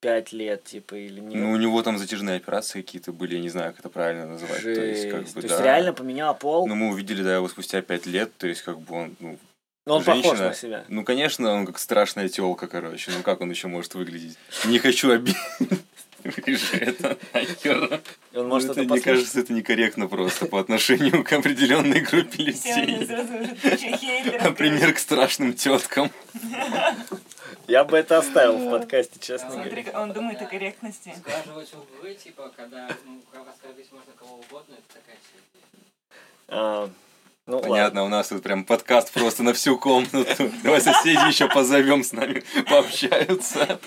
пять 0.00 0.32
лет, 0.32 0.62
типа, 0.64 0.94
или 0.94 1.20
нет? 1.20 1.40
Ну, 1.40 1.52
у 1.52 1.56
него 1.56 1.82
там 1.82 1.96
затяжные 1.96 2.36
операции 2.36 2.82
какие-то 2.82 3.12
были, 3.12 3.36
я 3.36 3.40
не 3.40 3.48
знаю, 3.48 3.70
как 3.70 3.80
это 3.80 3.88
правильно 3.88 4.26
называть. 4.26 4.60
Жесть. 4.60 4.78
То 4.78 4.86
есть, 4.86 5.10
как 5.10 5.22
бы, 5.22 5.40
то 5.40 5.48
да. 5.48 5.54
есть 5.54 5.64
реально 5.64 5.94
поменял 5.94 6.34
пол? 6.34 6.66
Ну, 6.66 6.74
мы 6.74 6.90
увидели, 6.90 7.22
да, 7.22 7.36
его 7.36 7.48
спустя 7.48 7.80
пять 7.80 8.04
лет, 8.04 8.30
то 8.36 8.46
есть, 8.46 8.60
как 8.60 8.78
бы 8.78 8.94
он, 8.94 9.16
ну, 9.18 9.38
но 9.86 9.96
он 9.96 10.04
женщина, 10.04 10.22
похож 10.22 10.38
на 10.38 10.54
себя. 10.54 10.84
Ну, 10.88 11.04
конечно, 11.04 11.52
он 11.52 11.66
как 11.66 11.78
страшная 11.78 12.28
телка, 12.28 12.66
короче. 12.66 13.10
Ну, 13.10 13.22
как 13.22 13.40
он 13.40 13.50
еще 13.50 13.68
может 13.68 13.94
выглядеть? 13.94 14.38
Не 14.64 14.78
хочу 14.78 15.10
обидеть. 15.10 15.38
Это 16.72 17.18
нахер. 17.34 18.00
Он 18.34 18.48
может 18.48 18.70
это, 18.70 18.80
это 18.80 18.94
мне 18.94 19.02
кажется, 19.02 19.40
это 19.40 19.52
некорректно 19.52 20.08
просто 20.08 20.46
по 20.46 20.58
отношению 20.58 21.22
к 21.22 21.30
определенной 21.32 22.00
группе 22.00 22.44
людей. 22.44 23.06
Например, 24.42 24.94
к 24.94 24.98
страшным 24.98 25.52
теткам. 25.52 26.10
Я 27.68 27.84
бы 27.84 27.98
это 27.98 28.18
оставил 28.18 28.56
в 28.56 28.70
подкасте, 28.70 29.18
честно 29.20 29.50
говоря. 29.50 30.00
Он 30.00 30.12
думает 30.12 30.40
о 30.40 30.46
корректности. 30.46 31.14
Сглаживать 31.14 31.74
углы, 31.74 32.14
типа, 32.14 32.50
когда 32.56 32.88
ну, 33.04 33.20
оскорбить 33.50 33.92
можно 33.92 34.12
кого 34.18 34.36
угодно, 34.36 34.74
это 34.74 35.00
такая 35.00 35.16
а, 36.48 36.90
ну, 37.46 37.60
Понятно, 37.60 38.02
ладно. 38.02 38.04
у 38.04 38.08
нас 38.08 38.28
тут 38.28 38.42
прям 38.42 38.64
подкаст 38.64 39.12
просто 39.12 39.42
на 39.42 39.52
всю 39.52 39.78
комнату. 39.78 40.50
Давай 40.62 40.80
соседи 40.80 41.28
еще 41.28 41.48
позовем 41.48 42.02
с 42.02 42.12
нами, 42.12 42.42
пообщаются. 42.68 43.78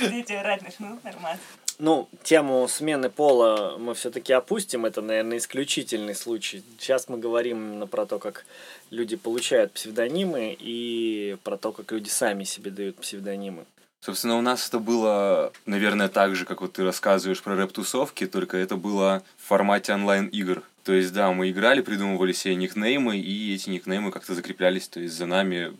Дети 0.00 0.32
орать 0.32 0.62
начнут, 0.62 1.02
нормально. 1.02 1.40
Ну, 1.80 2.08
тему 2.22 2.68
смены 2.68 3.10
пола 3.10 3.76
мы 3.78 3.94
все-таки 3.94 4.32
опустим. 4.32 4.86
Это, 4.86 5.02
наверное, 5.02 5.38
исключительный 5.38 6.14
случай. 6.14 6.62
Сейчас 6.78 7.08
мы 7.08 7.18
говорим 7.18 7.58
именно 7.58 7.88
про 7.88 8.06
то, 8.06 8.20
как 8.20 8.46
люди 8.90 9.16
получают 9.16 9.72
псевдонимы 9.72 10.56
и 10.58 11.36
про 11.42 11.56
то, 11.56 11.72
как 11.72 11.90
люди 11.90 12.08
сами 12.08 12.44
себе 12.44 12.70
дают 12.70 12.96
псевдонимы. 12.96 13.64
Собственно, 14.04 14.36
у 14.36 14.42
нас 14.42 14.68
это 14.68 14.80
было, 14.80 15.50
наверное, 15.64 16.10
так 16.10 16.36
же, 16.36 16.44
как 16.44 16.60
вот 16.60 16.74
ты 16.74 16.84
рассказываешь 16.84 17.40
про 17.40 17.56
рэп-тусовки, 17.56 18.26
только 18.26 18.58
это 18.58 18.76
было 18.76 19.22
в 19.38 19.48
формате 19.48 19.94
онлайн-игр. 19.94 20.62
То 20.82 20.92
есть, 20.92 21.14
да, 21.14 21.32
мы 21.32 21.50
играли, 21.50 21.80
придумывали 21.80 22.34
себе 22.34 22.54
никнеймы, 22.54 23.16
и 23.16 23.54
эти 23.54 23.70
никнеймы 23.70 24.10
как-то 24.10 24.34
закреплялись, 24.34 24.88
то 24.88 25.00
есть 25.00 25.14
за 25.14 25.24
нами, 25.24 25.74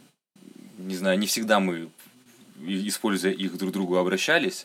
не 0.79 0.97
знаю, 0.97 1.19
не 1.19 1.27
всегда 1.27 1.61
мы, 1.61 1.91
используя 2.67 3.31
их 3.31 3.59
друг 3.59 3.73
другу, 3.73 3.99
обращались, 3.99 4.65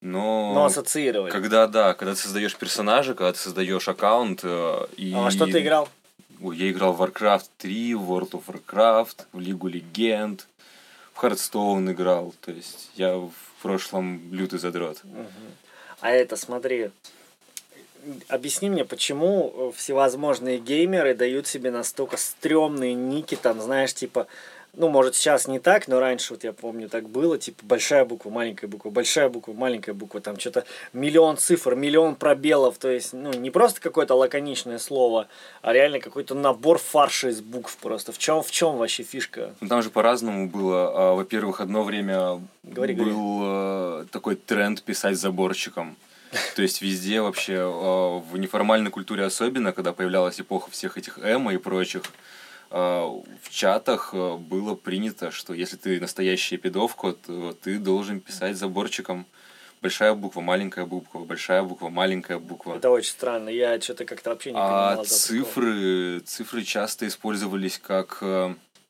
но... 0.00 0.54
Но 0.54 0.64
ассоциировали. 0.64 1.30
Когда, 1.30 1.66
да, 1.66 1.92
когда 1.92 2.14
ты 2.14 2.20
создаешь 2.20 2.56
персонажа, 2.56 3.12
когда 3.12 3.34
ты 3.34 3.38
создаешь 3.38 3.86
аккаунт, 3.86 4.40
э, 4.44 4.86
и... 4.96 5.12
А 5.14 5.30
что 5.30 5.44
ты 5.44 5.60
играл? 5.60 5.90
Ой, 6.40 6.56
я 6.56 6.70
играл 6.70 6.94
в 6.94 7.02
Warcraft 7.02 7.50
3, 7.58 7.94
в 7.96 8.10
World 8.10 8.30
of 8.30 8.44
Warcraft, 8.46 9.26
в 9.34 9.40
Лигу 9.40 9.68
Легенд, 9.68 10.46
в 11.14 11.22
Hearthstone 11.22 11.92
играл, 11.92 12.34
то 12.40 12.50
есть 12.50 12.90
я 12.94 13.16
в 13.16 13.32
прошлом 13.62 14.32
лютый 14.32 14.58
задрот. 14.58 15.02
А 16.00 16.10
это, 16.10 16.36
смотри, 16.36 16.90
объясни 18.28 18.68
мне, 18.68 18.84
почему 18.84 19.52
э, 19.54 19.76
всевозможные 19.76 20.58
геймеры 20.58 21.14
дают 21.14 21.46
себе 21.46 21.70
настолько 21.70 22.16
стрёмные 22.16 22.94
ники, 22.94 23.36
там, 23.36 23.60
знаешь, 23.60 23.94
типа, 23.94 24.26
ну, 24.74 24.88
может, 24.88 25.14
сейчас 25.14 25.48
не 25.48 25.58
так, 25.58 25.86
но 25.86 26.00
раньше, 26.00 26.32
вот 26.32 26.44
я 26.44 26.52
помню, 26.54 26.88
так 26.88 27.08
было, 27.08 27.36
типа, 27.36 27.62
большая 27.64 28.06
буква, 28.06 28.30
маленькая 28.30 28.68
буква, 28.68 28.88
большая 28.88 29.28
буква, 29.28 29.52
маленькая 29.52 29.92
буква, 29.92 30.20
там 30.22 30.38
что-то 30.38 30.64
миллион 30.94 31.36
цифр, 31.36 31.74
миллион 31.74 32.14
пробелов, 32.14 32.78
то 32.78 32.90
есть, 32.90 33.12
ну, 33.12 33.32
не 33.34 33.50
просто 33.50 33.82
какое-то 33.82 34.14
лаконичное 34.14 34.78
слово, 34.78 35.28
а 35.60 35.74
реально 35.74 36.00
какой-то 36.00 36.34
набор 36.34 36.78
фарша 36.78 37.28
из 37.28 37.42
букв 37.42 37.76
просто. 37.76 38.12
В 38.12 38.18
чем, 38.18 38.42
в 38.42 38.50
чем 38.50 38.78
вообще 38.78 39.02
фишка? 39.02 39.54
Ну, 39.60 39.68
там 39.68 39.82
же 39.82 39.90
по-разному 39.90 40.48
было. 40.48 41.10
А, 41.10 41.14
во-первых, 41.14 41.60
одно 41.60 41.82
время 41.84 42.40
говори, 42.62 42.94
был 42.94 43.04
говори. 43.04 44.04
Э, 44.04 44.06
такой 44.10 44.36
тренд 44.36 44.82
писать 44.82 45.18
заборчиком. 45.18 45.96
То 46.56 46.62
есть 46.62 46.80
везде 46.80 47.20
вообще, 47.20 47.58
а, 47.58 48.18
в 48.20 48.38
неформальной 48.38 48.90
культуре 48.90 49.24
особенно, 49.24 49.72
когда 49.72 49.92
появлялась 49.92 50.40
эпоха 50.40 50.70
всех 50.70 50.96
этих 50.96 51.18
эмо 51.18 51.52
и 51.52 51.58
прочих, 51.58 52.02
в 52.72 53.50
чатах 53.50 54.10
а, 54.12 54.36
было 54.36 54.74
принято, 54.74 55.30
что 55.30 55.54
если 55.54 55.76
ты 55.76 56.00
настоящий 56.00 56.56
педовка, 56.56 57.12
то 57.12 57.52
ты 57.52 57.78
должен 57.78 58.20
писать 58.20 58.56
заборчиком 58.56 59.26
большая 59.82 60.14
буква, 60.14 60.40
маленькая 60.40 60.86
буква, 60.86 61.24
большая 61.24 61.62
буква, 61.62 61.88
маленькая 61.88 62.38
буква. 62.38 62.76
Это 62.76 62.90
очень 62.90 63.10
странно, 63.10 63.48
я 63.48 63.80
что-то 63.80 64.04
как-то 64.04 64.30
вообще 64.30 64.50
не 64.50 64.54
понимал. 64.54 65.00
А 65.00 65.04
цифры, 65.04 66.20
цифры 66.20 66.62
часто 66.62 67.06
использовались 67.06 67.78
как 67.78 68.22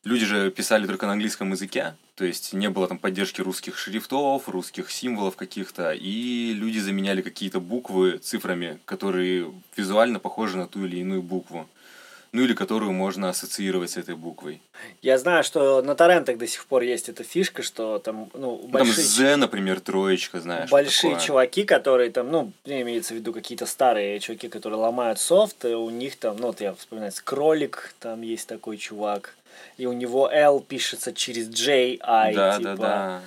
люди 0.03 0.25
же 0.25 0.51
писали 0.51 0.85
только 0.85 1.05
на 1.05 1.13
английском 1.13 1.51
языке, 1.51 1.95
то 2.15 2.25
есть 2.25 2.53
не 2.53 2.69
было 2.69 2.87
там 2.87 2.97
поддержки 2.97 3.41
русских 3.41 3.77
шрифтов, 3.77 4.47
русских 4.49 4.91
символов 4.91 5.35
каких-то, 5.35 5.91
и 5.91 6.53
люди 6.53 6.79
заменяли 6.79 7.21
какие-то 7.21 7.59
буквы 7.59 8.17
цифрами, 8.17 8.79
которые 8.85 9.51
визуально 9.75 10.19
похожи 10.19 10.57
на 10.57 10.67
ту 10.67 10.85
или 10.85 10.99
иную 10.99 11.21
букву. 11.21 11.67
Ну 12.33 12.41
или 12.41 12.53
которую 12.53 12.91
можно 12.91 13.29
ассоциировать 13.29 13.91
с 13.91 13.97
этой 13.97 14.15
буквой. 14.15 14.61
Я 15.01 15.17
знаю, 15.17 15.43
что 15.43 15.81
на 15.81 15.95
торрентах 15.95 16.37
до 16.37 16.47
сих 16.47 16.65
пор 16.65 16.81
есть 16.81 17.07
эта 17.07 17.23
фишка, 17.23 17.63
что 17.63 17.99
там, 17.99 18.29
ну, 18.33 18.57
большие... 18.67 18.95
Там 18.95 19.05
Z, 19.05 19.35
например, 19.37 19.79
троечка, 19.79 20.41
знаешь. 20.41 20.69
Большие 20.69 21.19
чуваки, 21.19 21.63
которые 21.63 22.09
там, 22.09 22.29
ну, 22.31 22.51
имеется 22.65 23.13
в 23.13 23.17
виду 23.17 23.31
какие-то 23.31 23.65
старые 23.65 24.19
чуваки, 24.19 24.49
которые 24.49 24.79
ломают 24.79 25.19
софт, 25.19 25.63
и 25.63 25.75
у 25.75 25.89
них 25.89 26.17
там, 26.17 26.37
ну, 26.37 26.47
вот 26.47 26.59
я 26.59 26.73
вспоминаю, 26.73 27.11
Кролик, 27.23 27.93
там 27.99 28.21
есть 28.21 28.47
такой 28.47 28.77
чувак 28.77 29.35
и 29.77 29.85
у 29.85 29.93
него 29.93 30.29
L 30.31 30.61
пишется 30.61 31.13
через 31.13 31.47
J, 31.47 31.97
I, 32.01 32.33
да, 32.33 32.57
типа. 32.57 32.75
Да, 32.75 32.77
да, 32.77 33.21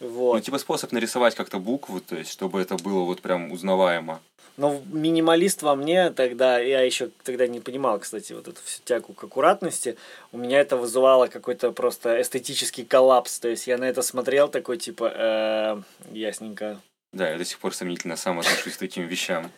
Вот. 0.00 0.34
Ну, 0.34 0.40
типа 0.40 0.58
способ 0.58 0.92
нарисовать 0.92 1.34
как-то 1.34 1.58
буквы, 1.58 2.00
то 2.00 2.16
есть, 2.16 2.30
чтобы 2.30 2.60
это 2.60 2.76
было 2.76 3.04
вот 3.04 3.20
прям 3.20 3.52
узнаваемо. 3.52 4.20
Но 4.56 4.82
минималист 4.92 5.62
во 5.62 5.74
мне 5.74 6.10
тогда, 6.10 6.58
я 6.58 6.80
еще 6.82 7.10
тогда 7.24 7.46
не 7.46 7.60
понимал, 7.60 7.98
кстати, 7.98 8.32
вот 8.32 8.48
эту 8.48 8.60
всю 8.64 8.82
тягу 8.84 9.14
к 9.14 9.24
аккуратности, 9.24 9.96
у 10.30 10.38
меня 10.38 10.60
это 10.60 10.76
вызывало 10.76 11.26
какой-то 11.26 11.72
просто 11.72 12.20
эстетический 12.20 12.84
коллапс, 12.84 13.38
то 13.38 13.48
есть 13.48 13.66
я 13.66 13.78
на 13.78 13.84
это 13.84 14.02
смотрел 14.02 14.48
такой, 14.48 14.76
типа, 14.76 15.12
э, 15.14 15.82
ясненько. 16.12 16.80
Да, 17.12 17.30
я 17.30 17.38
до 17.38 17.44
сих 17.44 17.58
пор 17.58 17.74
сомнительно 17.74 18.16
сам 18.16 18.40
отношусь 18.40 18.74
к 18.74 18.78
таким 18.78 19.06
вещам. 19.06 19.50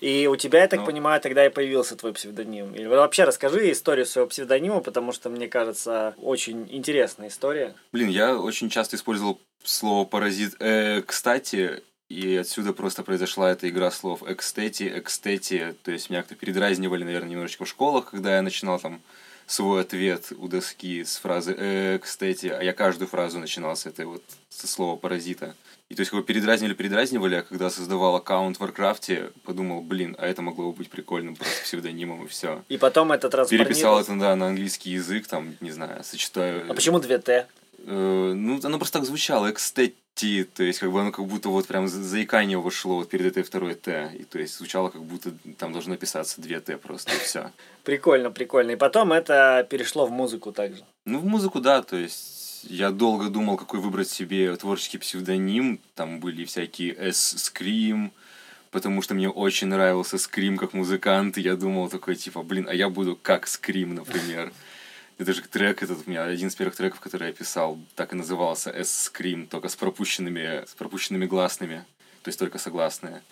И 0.00 0.26
у 0.26 0.34
тебя, 0.34 0.62
я 0.62 0.68
так 0.68 0.80
Ну. 0.80 0.86
понимаю, 0.86 1.20
тогда 1.20 1.46
и 1.46 1.48
появился 1.48 1.94
твой 1.94 2.12
псевдоним. 2.12 2.74
Или 2.74 2.86
вообще 2.86 3.22
расскажи 3.22 3.70
историю 3.70 4.04
своего 4.04 4.28
псевдонима, 4.28 4.80
потому 4.80 5.12
что, 5.12 5.30
мне 5.30 5.46
кажется, 5.46 6.14
очень 6.20 6.66
интересная 6.70 7.28
история. 7.28 7.76
Блин, 7.92 8.08
я 8.08 8.36
очень 8.36 8.68
часто 8.68 8.96
использовал 8.96 9.40
слово 9.62 10.04
паразит. 10.04 10.56
Э, 10.58 11.02
кстати, 11.02 11.84
и 12.12 12.36
отсюда 12.36 12.74
просто 12.74 13.02
произошла 13.02 13.50
эта 13.50 13.68
игра 13.68 13.90
слов 13.90 14.22
экстети, 14.26 14.92
экстети. 14.96 15.74
То 15.82 15.92
есть 15.92 16.10
меня 16.10 16.20
как-то 16.20 16.34
передразнивали, 16.34 17.04
наверное, 17.04 17.30
немножечко 17.30 17.64
в 17.64 17.68
школах, 17.68 18.10
когда 18.10 18.36
я 18.36 18.42
начинал 18.42 18.78
там 18.78 19.00
свой 19.46 19.80
ответ 19.80 20.32
у 20.36 20.46
доски 20.46 21.04
с 21.04 21.16
фразы 21.16 21.54
«э, 21.56 21.98
кстати», 21.98 22.46
а 22.46 22.62
я 22.62 22.72
каждую 22.72 23.08
фразу 23.08 23.38
начинал 23.38 23.76
с 23.76 23.86
этой 23.86 24.04
вот, 24.04 24.22
со 24.50 24.66
слова 24.66 24.96
«паразита». 24.96 25.54
И 25.88 25.94
то 25.94 26.00
есть, 26.00 26.12
его 26.12 26.22
передразнивали, 26.22 26.74
передразнивали, 26.74 27.34
а 27.36 27.42
когда 27.42 27.68
создавал 27.68 28.16
аккаунт 28.16 28.56
в 28.56 28.60
Варкрафте, 28.60 29.30
подумал, 29.44 29.82
блин, 29.82 30.16
а 30.18 30.26
это 30.26 30.40
могло 30.40 30.70
бы 30.70 30.78
быть 30.78 30.90
прикольным 30.90 31.36
просто 31.36 31.62
псевдонимом, 31.64 32.24
и 32.24 32.28
все. 32.28 32.62
И 32.70 32.78
потом 32.78 33.12
это 33.12 33.28
Переписал 33.28 33.46
транспонировалось. 33.46 34.08
это, 34.08 34.18
да, 34.18 34.36
на 34.36 34.46
английский 34.46 34.90
язык, 34.90 35.26
там, 35.26 35.54
не 35.60 35.70
знаю, 35.70 36.02
сочетаю... 36.04 36.70
А 36.70 36.74
почему 36.74 36.98
две 36.98 37.18
Т? 37.18 37.46
Э, 37.84 38.32
ну, 38.34 38.60
оно 38.62 38.78
просто 38.78 38.98
так 38.98 39.06
звучало, 39.06 39.52
экстети, 40.14 40.44
то 40.44 40.62
есть, 40.62 40.78
как 40.78 40.92
бы 40.92 41.00
оно 41.00 41.12
как 41.12 41.26
будто 41.26 41.48
вот 41.48 41.66
прям 41.66 41.88
за- 41.88 42.02
заикание 42.02 42.58
вошло 42.58 42.96
вот 42.96 43.08
перед 43.08 43.26
этой 43.26 43.42
второй 43.42 43.74
Т, 43.74 44.12
и 44.18 44.24
то 44.24 44.38
есть 44.38 44.56
звучало 44.56 44.88
как 44.88 45.02
будто 45.02 45.32
там 45.58 45.72
должно 45.72 45.96
писаться 45.96 46.40
две 46.40 46.60
Т 46.60 46.76
просто, 46.76 47.12
и 47.12 47.18
все. 47.18 47.50
Прикольно, 47.84 48.30
прикольно. 48.30 48.72
И 48.72 48.76
потом 48.76 49.12
это 49.12 49.66
перешло 49.68 50.06
в 50.06 50.10
музыку 50.10 50.52
также. 50.52 50.84
Ну, 51.04 51.18
в 51.18 51.24
музыку, 51.24 51.60
да, 51.60 51.82
то 51.82 51.96
есть 51.96 52.64
я 52.64 52.90
долго 52.90 53.28
думал, 53.28 53.56
какой 53.56 53.80
выбрать 53.80 54.08
себе 54.08 54.54
творческий 54.56 54.98
псевдоним. 54.98 55.80
Там 55.94 56.20
были 56.20 56.44
всякие 56.44 56.94
S-Scream, 56.94 58.10
потому 58.70 59.02
что 59.02 59.14
мне 59.14 59.28
очень 59.28 59.68
нравился 59.68 60.18
Скрим 60.18 60.56
как 60.56 60.72
музыкант, 60.72 61.38
и 61.38 61.40
я 61.40 61.56
думал 61.56 61.88
такой, 61.88 62.14
типа, 62.14 62.42
блин, 62.42 62.66
а 62.68 62.74
я 62.74 62.88
буду 62.88 63.18
как 63.20 63.46
Скрим, 63.48 63.94
например. 63.94 64.52
Это 65.22 65.34
же 65.34 65.42
трек 65.42 65.84
этот 65.84 66.04
у 66.04 66.10
меня, 66.10 66.24
один 66.24 66.48
из 66.48 66.56
первых 66.56 66.74
треков, 66.74 66.98
который 66.98 67.28
я 67.28 67.32
писал, 67.32 67.78
так 67.94 68.12
и 68.12 68.16
назывался 68.16 68.70
S-Scream, 68.70 69.46
только 69.46 69.68
с 69.68 69.76
пропущенными, 69.76 70.64
с 70.66 70.74
пропущенными 70.74 71.26
гласными, 71.26 71.84
то 72.24 72.28
есть 72.28 72.40
только 72.40 72.58
согласные. 72.58 73.22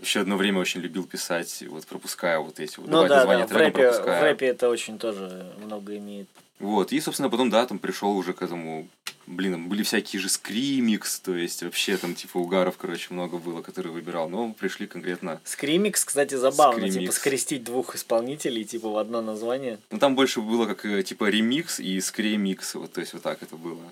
Еще 0.00 0.20
одно 0.20 0.38
время 0.38 0.60
очень 0.60 0.80
любил 0.80 1.04
писать, 1.06 1.62
вот 1.68 1.86
пропуская 1.86 2.38
вот 2.38 2.60
эти 2.60 2.80
вот, 2.80 2.88
Ну 2.88 3.06
да, 3.06 3.26
да, 3.26 3.46
в 3.46 3.52
рэпе, 3.52 3.70
в 3.70 3.72
пропуская. 3.72 4.22
рэпе 4.22 4.46
это 4.46 4.70
очень 4.70 4.98
тоже 4.98 5.52
много 5.62 5.98
имеет. 5.98 6.28
Вот, 6.60 6.92
и, 6.92 7.00
собственно, 7.00 7.28
потом, 7.28 7.50
да, 7.50 7.66
там 7.66 7.78
пришел 7.78 8.16
уже 8.16 8.32
к 8.32 8.40
этому, 8.40 8.88
блин, 9.26 9.52
там 9.52 9.68
были 9.68 9.82
всякие 9.82 10.20
же 10.20 10.28
скримикс, 10.28 11.20
то 11.20 11.34
есть 11.34 11.62
вообще 11.62 11.96
там 11.96 12.14
типа 12.14 12.38
угаров, 12.38 12.76
короче, 12.76 13.12
много 13.14 13.38
было, 13.38 13.62
которые 13.62 13.92
выбирал, 13.92 14.28
но 14.28 14.52
пришли 14.52 14.86
конкретно, 14.86 15.40
Скримикс, 15.44 16.04
кстати, 16.04 16.34
забавно, 16.34 16.80
типа 16.82 16.92
Скримикс. 16.92 17.16
скрестить 17.16 17.64
двух 17.64 17.94
исполнителей, 17.94 18.64
типа 18.64 18.88
в 18.90 18.98
одно 18.98 19.20
название. 19.22 19.78
ну 19.90 19.98
там 19.98 20.14
больше 20.14 20.40
было 20.40 20.66
как 20.66 20.84
э, 20.86 21.02
типа 21.02 21.28
ремикс 21.30 21.80
и 21.80 22.00
скремикс, 22.00 22.74
вот, 22.74 22.92
то 22.92 23.00
есть 23.00 23.12
вот 23.14 23.22
так 23.22 23.42
это 23.42 23.56
было. 23.56 23.82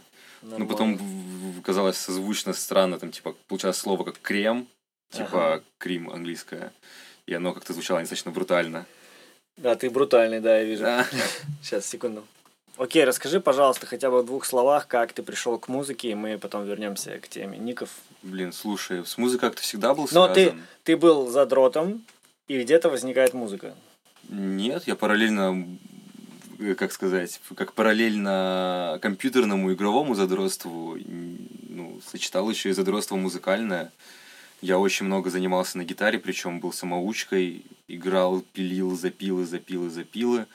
Ну, 0.43 0.67
потом 0.67 0.93
Нормально. 0.93 1.53
в- 1.55 1.59
в- 1.59 1.62
казалось 1.62 1.97
созвучно 1.97 2.53
странно, 2.53 2.99
там 2.99 3.12
типа 3.12 3.35
получалось 3.49 3.77
слово 3.77 4.03
как 4.05 4.21
крем, 4.21 4.67
типа 5.11 5.55
Ага. 5.55 5.65
крим 5.79 6.11
английское, 6.11 6.73
и 7.27 7.35
оно 7.35 7.53
как-то 7.53 7.73
звучало 7.73 8.01
достаточно 8.01 8.33
брутально. 8.33 8.85
Да, 9.57 9.77
ты 9.77 9.89
брутальный, 9.91 10.41
да, 10.41 10.57
я 10.59 10.65
вижу. 10.65 10.83
Да. 10.83 11.07
Сейчас, 11.62 11.87
секунду. 11.87 12.25
Окей, 12.79 13.05
расскажи, 13.05 13.41
пожалуйста, 13.41 13.87
хотя 13.87 14.11
бы 14.11 14.23
в 14.23 14.26
двух 14.26 14.45
словах, 14.47 14.88
как 14.88 15.12
ты 15.12 15.23
пришел 15.23 15.59
к 15.59 15.69
музыке, 15.69 16.11
и 16.11 16.14
мы 16.14 16.38
потом 16.38 16.64
вернемся 16.64 17.19
к 17.19 17.29
теме 17.29 17.59
ников. 17.59 17.91
Блин, 18.23 18.52
слушай, 18.52 19.05
с 19.05 19.19
музыкой 19.19 19.50
как-то 19.50 19.62
всегда 19.62 19.95
был 19.95 20.09
Но 20.11 20.29
ты, 20.29 20.35
связан. 20.35 20.62
ты 20.85 20.97
был 20.97 21.29
задротом, 21.31 22.02
и 22.49 22.62
где-то 22.62 22.88
возникает 22.88 23.35
музыка. 23.35 23.75
Нет, 24.29 24.85
я 24.87 24.97
параллельно, 24.97 25.67
э, 26.59 26.75
как 26.75 26.93
сказать, 26.93 27.41
как 27.57 27.75
параллельно 27.75 28.99
компьютерному 29.02 29.73
игровому 29.73 30.14
задротству, 30.14 30.97
ну, 31.69 32.00
сочетал 32.11 32.49
еще 32.49 32.71
и 32.71 32.73
задротство 32.73 33.17
музыкальное. 33.17 33.93
Я 34.62 34.79
очень 34.79 35.07
много 35.07 35.29
занимался 35.29 35.76
на 35.76 35.85
гитаре, 35.85 36.19
причем 36.19 36.61
был 36.61 36.73
самоучкой, 36.73 37.64
играл, 37.88 38.43
пилил, 38.52 38.97
запилы, 38.97 39.45
запилы, 39.45 39.91
запилы. 39.91 40.47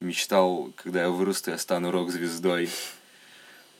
Мечтал, 0.00 0.72
когда 0.76 1.02
я 1.02 1.08
вырасту, 1.08 1.50
я 1.50 1.58
стану 1.58 1.90
рок-звездой. 1.90 2.68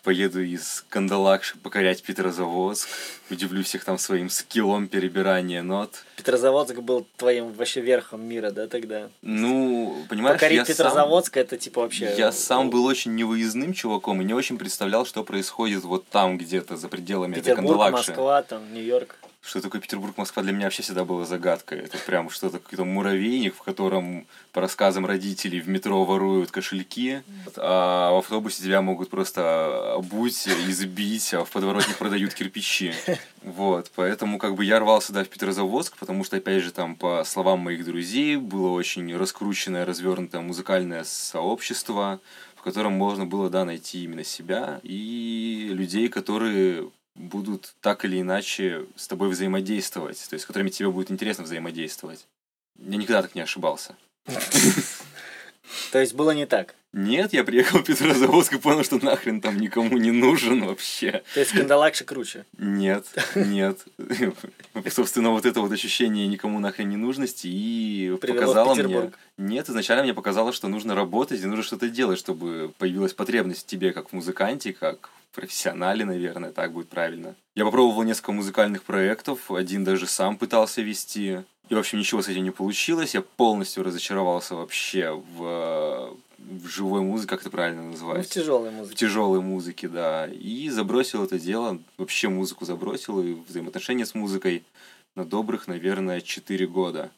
Поеду 0.03 0.41
из 0.41 0.85
Кандалакши 0.89 1.59
покорять 1.59 2.03
Петрозаводск. 2.03 2.89
Удивлю 3.29 3.65
всех 3.65 3.85
там 3.85 3.99
своим 3.99 4.31
скиллом 4.31 4.87
перебирания 4.87 5.63
нот. 5.63 6.05
Петрозаводск 6.17 6.77
был 6.77 7.07
твоим 7.17 7.53
вообще 7.53 7.81
верхом 7.81 8.25
мира, 8.25 8.53
да, 8.53 8.69
тогда? 8.69 9.11
Ну, 9.21 10.07
понимаешь, 10.09 10.37
Покорить 10.37 10.59
я 10.59 10.65
сам... 10.65 10.77
Петрозаводск, 10.77 11.37
это 11.37 11.59
типа 11.59 11.81
вообще... 11.83 12.15
Я 12.17 12.31
сам 12.31 12.71
был 12.71 12.87
очень 12.87 13.17
невыездным 13.17 13.75
чуваком 13.75 14.23
и 14.23 14.25
не 14.25 14.33
очень 14.33 14.59
представлял, 14.59 15.05
что 15.07 15.25
происходит 15.25 15.83
вот 15.83 16.07
там 16.09 16.39
где-то 16.39 16.77
за 16.77 16.89
пределами 16.89 17.33
этой 17.33 17.43
Петербург, 17.43 17.79
Кандалакши. 17.81 18.11
Москва, 18.13 18.43
там, 18.43 18.73
Нью-Йорк. 18.73 19.17
Что 19.47 19.61
такое 19.61 19.81
Петербург, 19.81 20.19
Москва 20.19 20.43
для 20.43 20.53
меня 20.53 20.65
вообще 20.65 20.83
всегда 20.83 21.05
была 21.05 21.25
загадкой. 21.25 21.79
Это 21.79 21.99
прям 21.99 22.31
что-то, 22.31 22.59
какой-то 22.59 22.85
муравейник, 22.85 23.55
в 23.55 23.63
котором, 23.63 24.27
по 24.51 24.61
рассказам 24.61 25.07
родителей, 25.07 25.61
в 25.61 25.69
метро 25.69 26.05
воруют 26.05 26.51
кошельки, 26.51 27.23
а 27.57 28.11
в 28.11 28.17
автобусе 28.17 28.65
тебя 28.65 28.83
могут 28.83 29.09
просто 29.09 29.95
обуть, 29.95 30.49
избить, 30.49 31.33
а 31.33 31.45
в 31.45 31.51
подворотнях 31.53 31.97
продают 31.97 32.35
кирпичи. 32.35 32.93
Вот, 33.43 33.93
поэтому 33.95 34.39
как 34.39 34.57
бы 34.57 34.65
я 34.65 34.81
рвался 34.81 35.09
сюда 35.09 35.23
в 35.23 35.29
Петрозаводск, 35.29 35.97
потому 35.97 36.25
что, 36.25 36.39
опять 36.39 36.65
же, 36.65 36.73
там, 36.73 36.97
по 36.97 37.23
словам 37.25 37.61
моих 37.61 37.85
друзей, 37.85 38.37
было 38.39 38.71
очень 38.71 39.17
раскрученное, 39.17 39.85
развернутое 39.85 40.41
музыкальное 40.41 41.05
сообщество, 41.05 42.19
в 42.57 42.63
котором 42.63 42.95
можно 42.95 43.27
было, 43.27 43.49
да, 43.49 43.65
найти 43.65 44.03
именно 44.03 44.25
себя 44.25 44.81
и 44.83 45.69
людей, 45.71 46.09
которые 46.09 46.91
будут 47.17 47.75
так 47.81 48.05
или 48.05 48.21
иначе 48.21 48.87
с 48.97 49.09
тобой 49.09 49.31
взаимодействовать, 49.31 50.25
то 50.29 50.35
есть 50.35 50.45
с 50.45 50.47
которыми 50.47 50.69
тебе 50.69 50.91
будет 50.91 51.11
интересно 51.11 51.45
взаимодействовать. 51.45 52.27
Я 52.79 52.97
никогда 52.99 53.23
так 53.23 53.35
не 53.35 53.41
ошибался. 53.41 53.97
То 55.93 55.99
есть 55.99 56.15
было 56.15 56.31
не 56.33 56.47
так. 56.47 56.75
Нет, 56.97 57.35
я 57.35 57.45
приехал 57.45 57.81
в 57.81 57.85
Петрозаводск 57.85 58.55
и 58.55 58.59
понял, 58.59 58.83
что 58.83 58.99
нахрен 59.05 59.43
там 59.43 59.59
никому 59.59 59.99
не 59.99 60.13
нужен 60.13 60.65
вообще. 60.65 61.23
То 61.35 61.41
есть 61.41 61.53
Кандалакша 61.53 62.05
круче. 62.05 62.47
Нет, 62.57 63.05
нет. 63.35 63.85
Собственно, 64.91 65.31
вот 65.31 65.45
это 65.45 65.61
вот 65.61 65.71
ощущение 65.71 66.27
никому 66.27 66.59
нахрен 66.59 66.89
не 66.89 66.97
нужности 66.97 67.49
и 67.49 68.17
Привело 68.19 68.41
показало 68.41 68.75
мне... 68.75 69.13
Нет, 69.37 69.69
изначально 69.69 70.05
мне 70.05 70.15
показалось, 70.15 70.57
что 70.57 70.69
нужно 70.69 70.95
работать 70.95 71.43
и 71.43 71.45
нужно 71.45 71.63
что-то 71.63 71.91
делать, 71.91 72.19
чтобы 72.19 72.73
появилась 72.79 73.13
потребность 73.13 73.65
в 73.65 73.67
тебе 73.67 73.93
как 73.93 74.09
в 74.09 74.13
музыканте, 74.15 74.73
как 74.73 75.11
в 75.33 75.35
профессионале, 75.35 76.07
наверное, 76.07 76.51
так 76.51 76.73
будет 76.73 76.89
правильно. 76.89 77.35
Я 77.55 77.67
попробовал 77.67 78.05
несколько 78.05 78.33
музыкальных 78.33 78.85
проектов, 78.85 79.51
один 79.51 79.85
даже 79.85 80.07
сам 80.07 80.39
пытался 80.39 80.81
вести. 80.81 81.43
И, 81.69 81.75
в 81.75 81.79
общем, 81.79 81.99
ничего 81.99 82.23
с 82.23 82.29
этим 82.29 82.45
не 82.45 82.53
получилось. 82.53 83.15
Я 83.15 83.21
полностью 83.21 83.83
разочаровался 83.83 84.55
вообще 84.55 85.11
в, 85.11 86.17
в 86.49 86.67
живой 86.69 87.01
музыке, 87.03 87.29
как 87.31 87.41
это 87.41 87.51
правильно 87.51 87.83
Ну, 87.83 87.89
в 87.89 87.93
называется 87.93 88.33
тяжелой 88.35 88.71
в 88.71 88.75
музыке. 88.75 88.97
тяжелой 88.97 89.41
музыке, 89.41 89.89
да. 89.89 90.27
И 90.29 90.69
забросил 90.69 91.25
это 91.25 91.39
дело, 91.39 91.79
вообще 91.99 92.29
музыку 92.29 92.65
забросил 92.65 93.21
и 93.23 93.35
взаимоотношения 93.35 94.07
с 94.07 94.15
музыкой 94.15 94.65
на 95.15 95.25
добрых, 95.25 95.67
наверное, 95.67 96.21
4 96.21 96.67
года. 96.67 97.11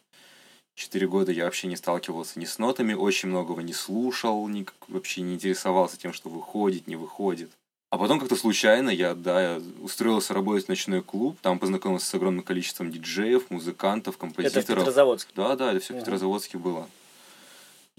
Четыре 0.75 1.07
года 1.07 1.31
я 1.33 1.43
вообще 1.43 1.67
не 1.67 1.75
сталкивался 1.75 2.39
ни 2.39 2.45
с 2.45 2.57
нотами, 2.57 2.93
очень 2.93 3.27
многого 3.29 3.61
не 3.61 3.73
слушал, 3.73 4.47
никак, 4.47 4.75
вообще 4.87 5.21
не 5.21 5.33
интересовался 5.35 5.97
тем, 5.97 6.13
что 6.13 6.29
выходит, 6.29 6.87
не 6.87 6.95
выходит. 6.95 7.51
А 7.91 7.97
потом 7.97 8.19
как-то 8.19 8.35
случайно 8.37 8.89
я, 8.89 9.13
да, 9.13 9.41
я 9.55 9.61
устроился 9.81 10.33
работать 10.33 10.65
в 10.65 10.69
ночной 10.69 11.01
клуб, 11.01 11.37
там 11.41 11.59
познакомился 11.59 12.05
с 12.05 12.13
огромным 12.15 12.43
количеством 12.45 12.91
диджеев, 12.91 13.49
музыкантов, 13.49 14.15
Это 14.15 14.17
в 14.17 14.17
композиторов. 14.19 14.65
Петрозаводске. 14.85 15.31
Да, 15.35 15.55
да, 15.57 15.71
это 15.71 15.81
все 15.81 15.93
в 15.93 15.97
Мгм. 15.97 16.05
Петрозаводске 16.05 16.57
было. 16.57 16.87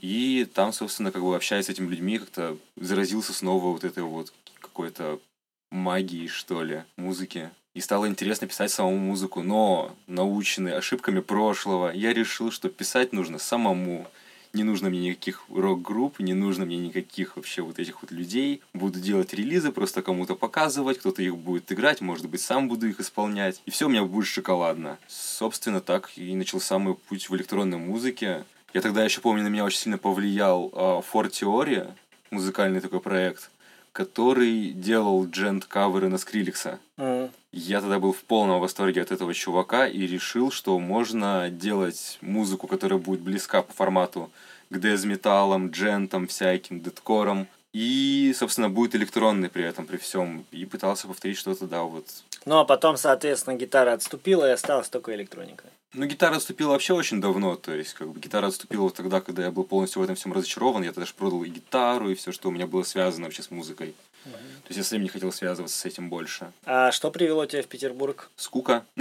И 0.01 0.49
там, 0.55 0.73
собственно, 0.73 1.13
как 1.13 1.23
бы 1.23 1.37
общаясь 1.37 1.67
с 1.67 1.69
этими 1.69 1.89
людьми, 1.89 2.19
как-то 2.19 2.57
заразился 2.77 3.33
снова 3.33 3.67
вот 3.67 3.85
этой 3.85 4.03
вот 4.03 4.33
какой-то 4.59 5.21
магии, 5.71 6.27
что 6.27 6.63
ли, 6.63 6.83
музыки. 6.97 7.51
И 7.75 7.81
стало 7.81 8.09
интересно 8.09 8.49
писать 8.49 8.73
самому 8.73 8.99
музыку, 8.99 9.43
но 9.43 9.95
наученный 10.07 10.77
ошибками 10.77 11.21
прошлого, 11.21 11.91
я 11.93 12.13
решил, 12.13 12.51
что 12.51 12.69
писать 12.69 13.13
нужно 13.13 13.39
самому. 13.39 14.09
Не 14.53 14.65
нужно 14.65 14.91
мне 14.91 15.11
никаких 15.11 15.45
рок-групп, 15.49 16.19
не 16.19 16.35
нужно 16.35 16.65
мне 16.65 16.77
никаких 16.77 17.37
вообще 17.37 17.63
вот 17.63 17.79
этих 17.79 18.03
вот 18.03 18.11
людей. 18.11 18.63
Буду 18.75 18.99
делать 18.99 19.33
релизы, 19.33 19.71
просто 19.71 20.03
кому-то 20.03 20.35
показывать, 20.35 20.99
кто-то 20.99 21.23
их 21.23 21.37
будет 21.37 21.71
играть, 21.71 22.01
может 22.01 22.29
быть, 22.29 22.41
сам 22.41 22.69
буду 22.69 22.89
их 22.89 22.99
исполнять. 22.99 23.63
И 23.67 23.71
все 23.71 23.87
у 23.87 23.89
меня 23.89 24.03
будет 24.03 24.27
шоколадно. 24.27 24.99
Собственно, 25.07 25.81
так 25.81 26.11
и 26.17 26.35
начался 26.35 26.79
мой 26.81 26.97
путь 26.97 27.31
в 27.31 27.37
электронной 27.37 27.79
музыке. 27.79 28.45
Я 28.73 28.83
тогда 28.83 29.05
еще 29.05 29.21
помню, 29.21 29.43
на 29.43 29.49
меня 29.49 29.65
очень 29.65 29.79
сильно 29.79 29.99
повлиял 29.99 30.71
а, 30.73 31.01
For 31.01 31.29
Theory, 31.29 31.91
музыкальный 32.31 32.81
такой 32.81 33.01
проект, 33.01 33.51
который 33.93 34.71
делал 34.71 35.27
джент-каверы 35.27 36.09
на 36.09 36.19
Скриликса. 36.19 36.79
М. 36.97 37.31
Я 37.51 37.81
тогда 37.81 37.99
был 37.99 38.13
в 38.13 38.23
полном 38.23 38.61
восторге 38.61 39.03
от 39.03 39.11
этого 39.11 39.35
чувака 39.35 39.89
и 39.89 40.07
решил, 40.07 40.53
что 40.53 40.79
можно 40.79 41.51
делать 41.51 42.19
музыку, 42.21 42.69
которая 42.69 43.01
будет 43.01 43.21
близка 43.23 43.63
по 43.63 43.73
формату 43.73 44.31
к 44.71 44.79
дез-металлам, 44.79 45.71
джентам, 45.71 46.29
всяким, 46.29 46.81
дедкорам. 46.81 47.49
И, 47.73 48.35
собственно, 48.37 48.69
будет 48.69 48.97
электронный 48.97 49.49
при 49.49 49.65
этом, 49.65 49.87
при 49.87 49.97
всем. 49.97 50.45
И 50.51 50.65
пытался 50.65 51.07
повторить 51.07 51.39
что-то, 51.39 51.67
да, 51.67 51.83
вот. 51.83 52.07
Ну, 52.45 52.59
а 52.59 52.65
потом, 52.65 52.97
соответственно, 52.97 53.55
гитара 53.55 53.93
отступила, 53.93 54.49
и 54.49 54.53
осталась 54.53 54.89
только 54.89 55.15
электроника. 55.15 55.65
Ну, 55.93 56.07
гитара 56.07 56.37
отступила 56.37 56.71
вообще 56.71 56.95
очень 56.95 57.21
давно, 57.21 57.57
то 57.57 57.75
есть, 57.75 57.95
как 57.95 58.09
бы, 58.09 58.21
гитара 58.21 58.47
отступила 58.47 58.83
вот 58.83 58.95
тогда, 58.95 59.21
когда 59.21 59.43
я 59.43 59.51
был 59.51 59.65
полностью 59.65 60.01
в 60.01 60.05
этом 60.05 60.15
всем 60.15 60.33
разочарован, 60.33 60.85
я 60.85 60.93
тогда 60.93 61.07
же 61.07 61.15
продал 61.15 61.43
и 61.43 61.49
гитару, 61.49 62.11
и 62.11 62.15
все, 62.15 62.31
что 62.31 62.49
у 62.49 62.53
меня 62.53 62.69
было 62.69 62.85
связано 62.85 63.25
вообще 63.25 63.43
с 63.43 63.51
музыкой. 63.51 63.95
То 64.25 64.31
есть, 64.69 64.77
я 64.79 64.83
совсем 64.83 65.03
не 65.03 65.09
хотел 65.09 65.33
связываться 65.33 65.77
с 65.77 65.85
этим 65.85 66.11
больше. 66.11 66.53
А 66.65 66.93
что 66.93 67.11
привело 67.11 67.47
тебя 67.47 67.63
в 67.63 67.67
Петербург? 67.67 68.31
Скука. 68.37 68.85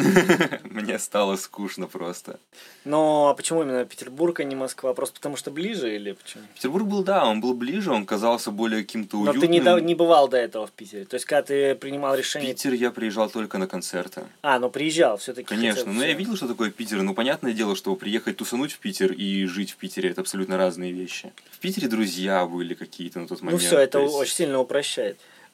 Мне 0.63 0.97
стало 0.99 1.35
скучно 1.35 1.87
просто. 1.87 2.39
Ну, 2.85 3.27
а 3.27 3.33
почему 3.33 3.61
именно 3.63 3.85
Петербург, 3.85 4.39
а 4.39 4.43
не 4.43 4.55
Москва? 4.55 4.93
Просто 4.93 5.15
потому 5.15 5.35
что 5.35 5.51
ближе 5.51 5.93
или 5.95 6.13
почему? 6.13 6.43
Петербург 6.55 6.85
был, 6.87 7.03
да, 7.03 7.25
он 7.27 7.41
был 7.41 7.53
ближе, 7.53 7.91
он 7.91 8.05
казался 8.05 8.49
более 8.51 8.83
каким-то 8.83 9.17
Но 9.17 9.23
уютным. 9.23 9.41
ты 9.41 9.47
не, 9.47 9.59
до- 9.59 9.79
не 9.79 9.93
бывал 9.95 10.27
до 10.27 10.37
этого 10.37 10.65
в 10.67 10.71
Питере. 10.71 11.05
То 11.05 11.15
есть, 11.15 11.25
когда 11.25 11.43
ты 11.43 11.75
принимал 11.75 12.13
В 12.15 12.17
решение... 12.17 12.53
Питер 12.53 12.73
я 12.73 12.89
приезжал 12.91 13.29
только 13.29 13.57
на 13.57 13.67
концерты. 13.67 14.23
А, 14.41 14.57
ну 14.59 14.69
приезжал 14.69 15.17
все-таки. 15.17 15.47
Конечно, 15.49 15.91
но 15.91 16.03
я 16.03 16.13
видел, 16.13 16.35
что 16.37 16.47
такое 16.47 16.71
Питер. 16.71 17.01
Ну, 17.01 17.13
понятное 17.13 17.53
дело, 17.53 17.75
что 17.75 17.95
приехать 17.95 18.37
тусануть 18.37 18.71
в 18.71 18.79
Питер 18.79 19.11
и 19.11 19.45
жить 19.45 19.71
в 19.71 19.75
Питере 19.75 20.09
это 20.09 20.21
абсолютно 20.21 20.57
разные 20.57 20.91
вещи. 20.93 21.31
В 21.51 21.59
Питере 21.59 21.87
друзья 21.89 22.45
были 22.45 22.73
какие-то 22.73 23.19
на 23.19 23.27
тот 23.27 23.39
Ну 23.41 23.47
момент. 23.47 23.61
все, 23.63 23.79
это 23.79 23.93
то 23.99 24.01
есть- 24.03 24.15
очень 24.15 24.33
сильно 24.33 24.59
упрощает. 24.59 25.08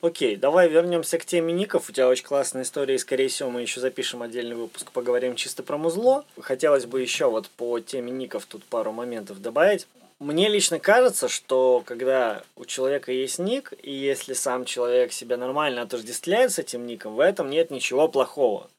Окей, 0.05 0.35
давай 0.35 0.69
вернемся 0.69 1.17
к 1.17 1.25
теме 1.25 1.51
ников. 1.51 1.89
У 1.89 1.91
тебя 1.91 2.07
очень 2.07 2.25
классная 2.25 2.61
история, 2.61 2.93
и, 2.93 2.99
скорее 2.99 3.27
всего, 3.27 3.49
мы 3.49 3.63
еще 3.63 3.79
запишем 3.79 4.21
отдельный 4.21 4.55
выпуск, 4.55 4.91
поговорим 4.91 5.35
чисто 5.35 5.63
про 5.63 5.77
музло. 5.77 6.23
Хотелось 6.39 6.85
бы 6.85 7.01
еще 7.01 7.27
вот 7.27 7.49
по 7.49 7.79
теме 7.79 8.11
ников 8.11 8.45
тут 8.45 8.63
пару 8.65 8.91
моментов 8.91 9.41
добавить. 9.41 9.87
Мне 10.19 10.47
лично 10.47 10.77
кажется, 10.77 11.27
что 11.27 11.81
когда 11.87 12.43
у 12.55 12.65
человека 12.65 13.11
есть 13.11 13.39
ник, 13.39 13.73
и 13.81 13.91
если 13.91 14.33
сам 14.33 14.65
человек 14.65 15.11
себя 15.11 15.37
нормально 15.37 15.81
отождествляет 15.81 16.51
с 16.51 16.59
этим 16.59 16.85
ником, 16.85 17.15
в 17.15 17.19
этом 17.19 17.49
нет 17.49 17.71
ничего 17.71 18.07
плохого. 18.07 18.69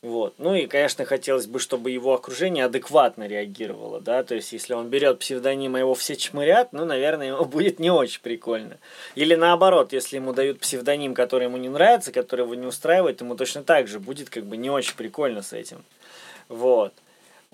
Вот. 0.00 0.34
Ну 0.38 0.54
и, 0.54 0.66
конечно, 0.66 1.04
хотелось 1.04 1.46
бы, 1.46 1.58
чтобы 1.58 1.90
его 1.90 2.14
окружение 2.14 2.66
адекватно 2.66 3.26
реагировало, 3.26 4.00
да, 4.00 4.22
то 4.22 4.36
есть, 4.36 4.52
если 4.52 4.74
он 4.74 4.88
берет 4.88 5.18
псевдоним, 5.18 5.74
а 5.74 5.80
его 5.80 5.94
все 5.94 6.14
чмырят, 6.14 6.72
ну, 6.72 6.84
наверное, 6.84 7.28
ему 7.28 7.44
будет 7.46 7.80
не 7.80 7.90
очень 7.90 8.20
прикольно. 8.20 8.78
Или 9.16 9.34
наоборот, 9.34 9.92
если 9.92 10.16
ему 10.16 10.32
дают 10.32 10.60
псевдоним, 10.60 11.14
который 11.14 11.44
ему 11.44 11.56
не 11.56 11.68
нравится, 11.68 12.12
который 12.12 12.44
его 12.44 12.54
не 12.54 12.66
устраивает, 12.66 13.20
ему 13.20 13.34
точно 13.34 13.64
так 13.64 13.88
же 13.88 13.98
будет 13.98 14.30
как 14.30 14.44
бы 14.44 14.56
не 14.56 14.70
очень 14.70 14.94
прикольно 14.94 15.42
с 15.42 15.52
этим. 15.52 15.84
Вот. 16.48 16.92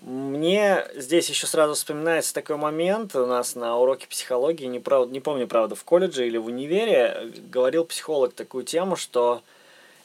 Мне 0.03 0.85
здесь 0.95 1.31
еще 1.31 1.47
сразу 1.47 1.73
вспоминается 1.75 2.35
такой 2.35 2.57
момент 2.57 3.17
у 3.17 3.25
нас 3.25 3.55
на 3.55 3.79
уроке 3.79 4.07
психологии, 4.07 4.67
не, 4.67 4.81
прав- 4.81 5.09
не 5.09 5.21
помню, 5.21 5.47
правда, 5.47 5.77
в 5.77 5.85
колледже 5.85 6.27
или 6.27 6.37
в 6.37 6.47
универе, 6.47 7.15
э, 7.15 7.31
говорил 7.49 7.87
психолог 7.87 8.35
такую 8.35 8.65
тему, 8.65 8.97
что 8.97 9.41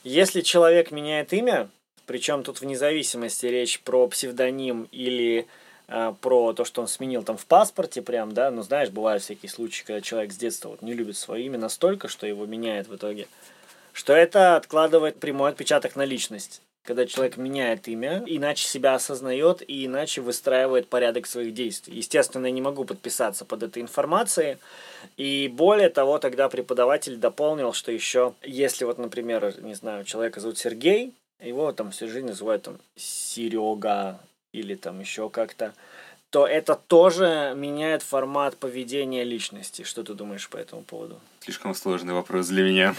если 0.05 0.39
человек 0.39 0.91
меняет 0.91 1.33
имя, 1.33 1.69
причем 2.09 2.41
тут 2.41 2.59
вне 2.59 2.75
зависимости 2.75 3.45
речь 3.45 3.81
про 3.81 4.07
псевдоним 4.07 4.87
или 4.91 5.45
э, 5.87 6.13
про 6.21 6.53
то, 6.53 6.65
что 6.65 6.81
он 6.81 6.87
сменил 6.87 7.21
там 7.21 7.37
в 7.37 7.45
паспорте 7.45 8.01
прям, 8.01 8.31
да, 8.31 8.49
ну 8.49 8.63
знаешь, 8.63 8.89
бывают 8.89 9.21
всякие 9.21 9.51
случаи, 9.51 9.83
когда 9.85 10.01
человек 10.01 10.33
с 10.33 10.35
детства 10.35 10.69
вот 10.69 10.81
не 10.81 10.93
любит 10.93 11.17
свое 11.17 11.45
имя 11.45 11.59
настолько, 11.59 12.07
что 12.07 12.25
его 12.25 12.47
меняет 12.47 12.87
в 12.87 12.95
итоге, 12.95 13.27
что 13.93 14.13
это 14.13 14.55
откладывает 14.55 15.19
прямой 15.19 15.51
отпечаток 15.51 15.95
на 15.95 16.03
личность. 16.03 16.63
Когда 16.83 17.05
человек 17.05 17.37
меняет 17.37 17.87
имя, 17.87 18.23
иначе 18.25 18.65
себя 18.65 18.95
осознает 18.95 19.61
и 19.69 19.85
иначе 19.85 20.21
выстраивает 20.21 20.87
порядок 20.87 21.27
своих 21.27 21.53
действий. 21.53 21.95
Естественно, 21.95 22.47
я 22.47 22.51
не 22.51 22.61
могу 22.63 22.85
подписаться 22.85 23.45
под 23.45 23.61
этой 23.61 23.83
информацией. 23.83 24.57
И 25.15 25.47
более 25.47 25.91
того, 25.91 26.17
тогда 26.17 26.49
преподаватель 26.49 27.17
дополнил, 27.17 27.71
что 27.71 27.91
еще, 27.91 28.33
если 28.41 28.83
вот, 28.85 28.97
например, 28.97 29.61
не 29.61 29.75
знаю, 29.75 30.05
человека 30.05 30.39
зовут 30.39 30.57
Сергей, 30.57 31.13
его 31.39 31.71
там 31.71 31.91
всю 31.91 32.07
жизнь 32.07 32.27
называют 32.27 32.63
там 32.63 32.77
Серега 32.95 34.19
или 34.51 34.75
там 34.75 34.99
еще 34.99 35.29
как-то, 35.29 35.73
то 36.29 36.45
это 36.45 36.75
тоже 36.75 37.53
меняет 37.55 38.03
формат 38.03 38.57
поведения 38.57 39.23
личности. 39.23 39.83
Что 39.83 40.03
ты 40.03 40.13
думаешь 40.13 40.47
по 40.49 40.57
этому 40.57 40.83
поводу? 40.83 41.19
Слишком 41.39 41.73
сложный 41.73 42.13
вопрос 42.13 42.47
для 42.47 42.63
меня. 42.63 42.95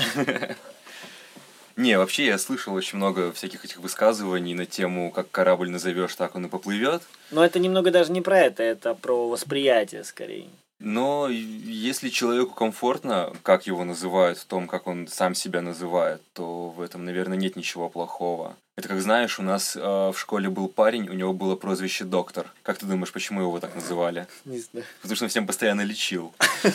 Не, 1.77 1.97
вообще 1.97 2.27
я 2.27 2.39
слышал 2.39 2.75
очень 2.75 2.99
много 2.99 3.33
всяких 3.33 3.65
этих 3.65 3.79
высказываний 3.79 4.55
на 4.55 4.67
тему, 4.67 5.11
как 5.11 5.31
корабль 5.31 5.71
назовешь, 5.71 6.15
так 6.15 6.35
он 6.35 6.47
и 6.47 6.49
поплывет. 6.49 7.03
Но 7.31 7.45
это 7.45 7.59
немного 7.59 7.91
даже 7.91 8.13
не 8.13 8.21
про 8.21 8.39
это, 8.39 8.63
это 8.63 8.95
про 8.95 9.29
восприятие 9.29 10.05
скорее. 10.05 10.49
Но 10.81 11.29
если 11.29 12.09
человеку 12.09 12.55
комфортно, 12.55 13.33
как 13.43 13.67
его 13.67 13.85
называют, 13.85 14.39
в 14.39 14.47
том, 14.47 14.67
как 14.67 14.87
он 14.87 15.09
сам 15.09 15.35
себя 15.35 15.61
называет, 15.61 16.23
то 16.33 16.71
в 16.71 16.81
этом, 16.81 17.05
наверное, 17.05 17.37
нет 17.37 17.55
ничего 17.55 17.91
плохого. 17.91 18.57
Это 18.77 18.89
как 18.89 19.03
знаешь, 19.03 19.39
у 19.39 19.43
нас 19.43 19.77
э, 19.77 19.81
в 19.81 20.15
школе 20.17 20.49
был 20.49 20.69
парень, 20.69 21.07
у 21.11 21.13
него 21.13 21.35
было 21.35 21.55
прозвище 21.55 22.05
доктор. 22.05 22.51
Как 22.63 22.79
ты 22.79 22.87
думаешь, 22.87 23.13
почему 23.13 23.43
его 23.43 23.61
так 23.61 23.75
называли? 23.75 24.27
Не 24.47 24.59
знаю. 24.59 24.87
Потому 25.03 25.17
что 25.17 25.27
он 25.27 25.29
всем 25.29 25.47
постоянно 25.47 25.83
лечил. 25.83 26.33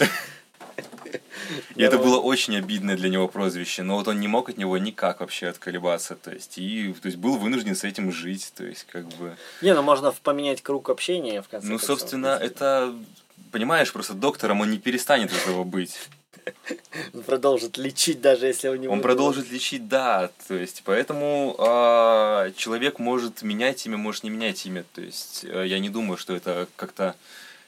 И 1.75 1.81
это 1.81 1.97
было 1.97 2.19
очень 2.19 2.55
обидное 2.57 2.95
для 2.95 3.09
него 3.09 3.27
прозвище, 3.27 3.83
но 3.83 3.95
вот 3.95 4.07
он 4.07 4.19
не 4.19 4.27
мог 4.27 4.49
от 4.49 4.57
него 4.57 4.77
никак 4.77 5.19
вообще 5.19 5.47
отколебаться, 5.47 6.15
то 6.15 6.31
есть, 6.31 6.57
и 6.57 6.93
то 6.93 7.07
есть 7.07 7.17
был 7.17 7.37
вынужден 7.37 7.75
с 7.75 7.83
этим 7.83 8.11
жить, 8.11 8.51
то 8.55 8.65
есть, 8.65 8.85
как 8.85 9.05
бы... 9.09 9.35
Не, 9.61 9.73
ну 9.73 9.81
можно 9.83 10.11
поменять 10.11 10.61
круг 10.61 10.89
общения 10.89 11.41
в 11.41 11.47
конце 11.47 11.67
Ну, 11.67 11.77
собственно, 11.77 12.37
это, 12.41 12.95
понимаешь, 13.55 13.93
просто 13.93 14.13
доктором 14.13 14.59
он 14.59 14.69
не 14.69 14.77
перестанет 14.77 15.31
этого 15.31 15.63
быть. 15.63 15.97
он 17.13 17.23
продолжит 17.23 17.77
лечить, 17.77 18.19
даже 18.19 18.47
если 18.47 18.67
у 18.67 18.75
него... 18.75 18.91
Он 18.91 19.01
продолжит 19.01 19.49
лечить, 19.49 19.87
да, 19.87 20.29
то 20.49 20.55
есть, 20.55 20.81
поэтому 20.83 21.55
а, 21.57 22.51
человек 22.57 22.99
может 22.99 23.43
менять 23.43 23.85
имя, 23.85 23.95
может 23.95 24.25
не 24.25 24.29
менять 24.29 24.65
имя, 24.65 24.83
то 24.93 24.99
есть, 24.99 25.45
э, 25.45 25.67
я 25.67 25.79
не 25.79 25.89
думаю, 25.89 26.17
что 26.17 26.35
это 26.35 26.67
как-то 26.75 27.15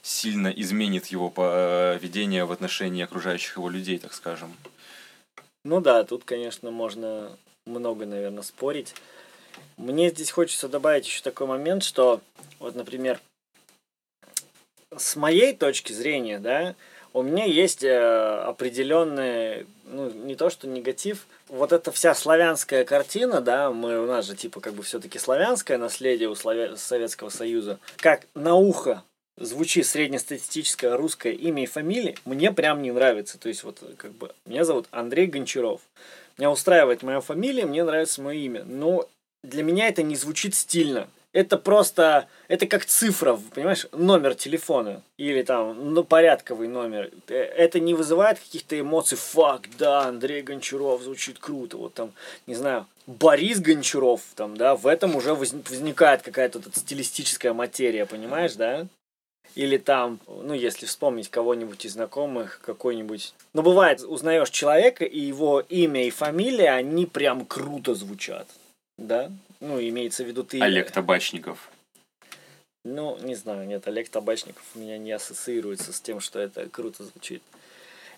сильно 0.01 0.49
изменит 0.49 1.05
его 1.05 1.29
поведение 1.29 2.43
в 2.43 2.51
отношении 2.51 3.05
окружающих 3.05 3.55
его 3.55 3.69
людей, 3.69 3.97
так 3.97 4.13
скажем. 4.13 4.53
Ну 5.63 5.79
да, 5.79 6.03
тут, 6.03 6.25
конечно, 6.25 6.69
можно 6.69 7.31
много, 7.65 8.05
наверное, 8.05 8.43
спорить. 8.43 8.93
Мне 9.77 10.09
здесь 10.09 10.31
хочется 10.31 10.67
добавить 10.67 11.07
еще 11.07 11.21
такой 11.21 11.47
момент, 11.47 11.85
что 11.85 12.19
вот, 12.59 12.75
например, 12.75 13.21
с 14.99 15.15
моей 15.15 15.55
точки 15.55 15.93
зрения, 15.93 16.39
да, 16.39 16.75
у 17.13 17.21
меня 17.21 17.45
есть 17.45 17.83
э, 17.83 17.97
определенный, 18.45 19.65
ну, 19.85 20.09
не 20.11 20.35
то 20.35 20.49
что 20.49 20.67
негатив, 20.67 21.25
вот 21.47 21.71
эта 21.71 21.91
вся 21.91 22.13
славянская 22.13 22.83
картина, 22.85 23.41
да, 23.41 23.71
мы, 23.71 23.99
у 23.99 24.05
нас 24.05 24.25
же 24.25 24.35
типа 24.35 24.59
как 24.59 24.73
бы 24.73 24.83
все-таки 24.83 25.17
славянское 25.17 25.77
наследие 25.77 26.29
у 26.29 26.33
Славя- 26.33 26.75
Советского 26.75 27.29
Союза, 27.29 27.79
как 27.97 28.27
на 28.35 28.55
ухо 28.55 29.03
звучит 29.37 29.85
среднестатистическое 29.85 30.97
русское 30.97 31.33
имя 31.33 31.63
и 31.63 31.67
фамилия, 31.67 32.15
мне 32.25 32.51
прям 32.51 32.81
не 32.81 32.91
нравится. 32.91 33.39
То 33.39 33.49
есть 33.49 33.63
вот 33.63 33.79
как 33.97 34.11
бы 34.11 34.31
меня 34.45 34.65
зовут 34.65 34.87
Андрей 34.91 35.27
Гончаров. 35.27 35.81
Меня 36.37 36.51
устраивает 36.51 37.03
моя 37.03 37.21
фамилия, 37.21 37.65
мне 37.65 37.83
нравится 37.83 38.21
мое 38.21 38.37
имя. 38.37 38.63
Но 38.65 39.07
для 39.43 39.63
меня 39.63 39.87
это 39.87 40.03
не 40.03 40.15
звучит 40.15 40.55
стильно. 40.55 41.07
Это 41.33 41.57
просто, 41.57 42.27
это 42.47 42.65
как 42.67 42.85
цифра, 42.85 43.39
понимаешь, 43.53 43.85
номер 43.91 44.33
телефона 44.33 45.03
или 45.17 45.43
там, 45.43 45.93
ну, 45.93 46.03
порядковый 46.03 46.67
номер. 46.67 47.11
Э, 47.27 47.35
Это 47.35 47.79
не 47.79 47.93
вызывает 47.93 48.39
каких-то 48.39 48.79
эмоций, 48.79 49.17
фак, 49.17 49.67
да, 49.77 50.03
Андрей 50.03 50.41
Гончаров 50.41 51.01
звучит 51.03 51.37
круто, 51.37 51.77
вот 51.77 51.93
там, 51.93 52.13
не 52.47 52.55
знаю, 52.55 52.87
Борис 53.05 53.59
Гончаров, 53.59 54.21
там, 54.35 54.57
да, 54.57 54.75
в 54.75 54.87
этом 54.87 55.15
уже 55.15 55.31
возник- 55.31 55.69
возникает 55.69 56.21
какая-то 56.21 56.59
вот 56.59 56.75
стилистическая 56.75 57.53
материя, 57.53 58.05
понимаешь, 58.05 58.55
да? 58.55 58.87
Или 59.55 59.77
там, 59.77 60.19
ну, 60.27 60.53
если 60.53 60.85
вспомнить 60.85 61.29
кого-нибудь 61.29 61.85
из 61.85 61.93
знакомых, 61.93 62.61
какой-нибудь... 62.63 63.33
Ну, 63.53 63.61
бывает, 63.63 64.01
узнаешь 64.01 64.49
человека, 64.49 65.03
и 65.03 65.19
его 65.19 65.61
имя 65.61 66.05
и 66.05 66.09
фамилия, 66.09 66.71
они 66.71 67.05
прям 67.05 67.45
круто 67.45 67.95
звучат, 67.95 68.47
да? 68.97 69.31
Ну, 69.59 69.79
имеется 69.79 70.23
в 70.23 70.27
виду 70.27 70.43
ты... 70.43 70.61
Олег 70.61 70.91
Табачников. 70.91 71.71
Ну, 72.83 73.17
не 73.21 73.35
знаю, 73.35 73.67
нет, 73.67 73.87
Олег 73.87 74.09
Табачников 74.09 74.63
у 74.75 74.79
меня 74.79 74.97
не 74.97 75.11
ассоциируется 75.11 75.91
с 75.91 75.99
тем, 75.99 76.19
что 76.19 76.39
это 76.39 76.69
круто 76.69 77.03
звучит. 77.03 77.43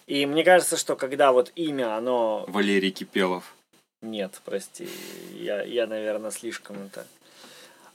И 0.06 0.26
мне 0.26 0.44
кажется, 0.44 0.78
что 0.78 0.96
когда 0.96 1.32
вот 1.32 1.52
имя, 1.56 1.96
оно... 1.96 2.46
Валерий 2.48 2.92
Кипелов. 2.92 3.56
Нет, 4.02 4.42
прости, 4.46 4.88
я, 5.34 5.62
я, 5.64 5.88
наверное, 5.88 6.32
слишком 6.32 6.78
это... 6.84 7.06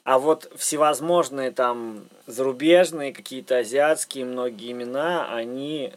А 0.04 0.18
вот 0.18 0.52
всевозможные 0.56 1.50
там 1.50 2.06
зарубежные, 2.26 3.14
какие-то 3.14 3.58
азиатские 3.58 4.26
многие 4.26 4.72
имена, 4.72 5.34
они 5.34 5.94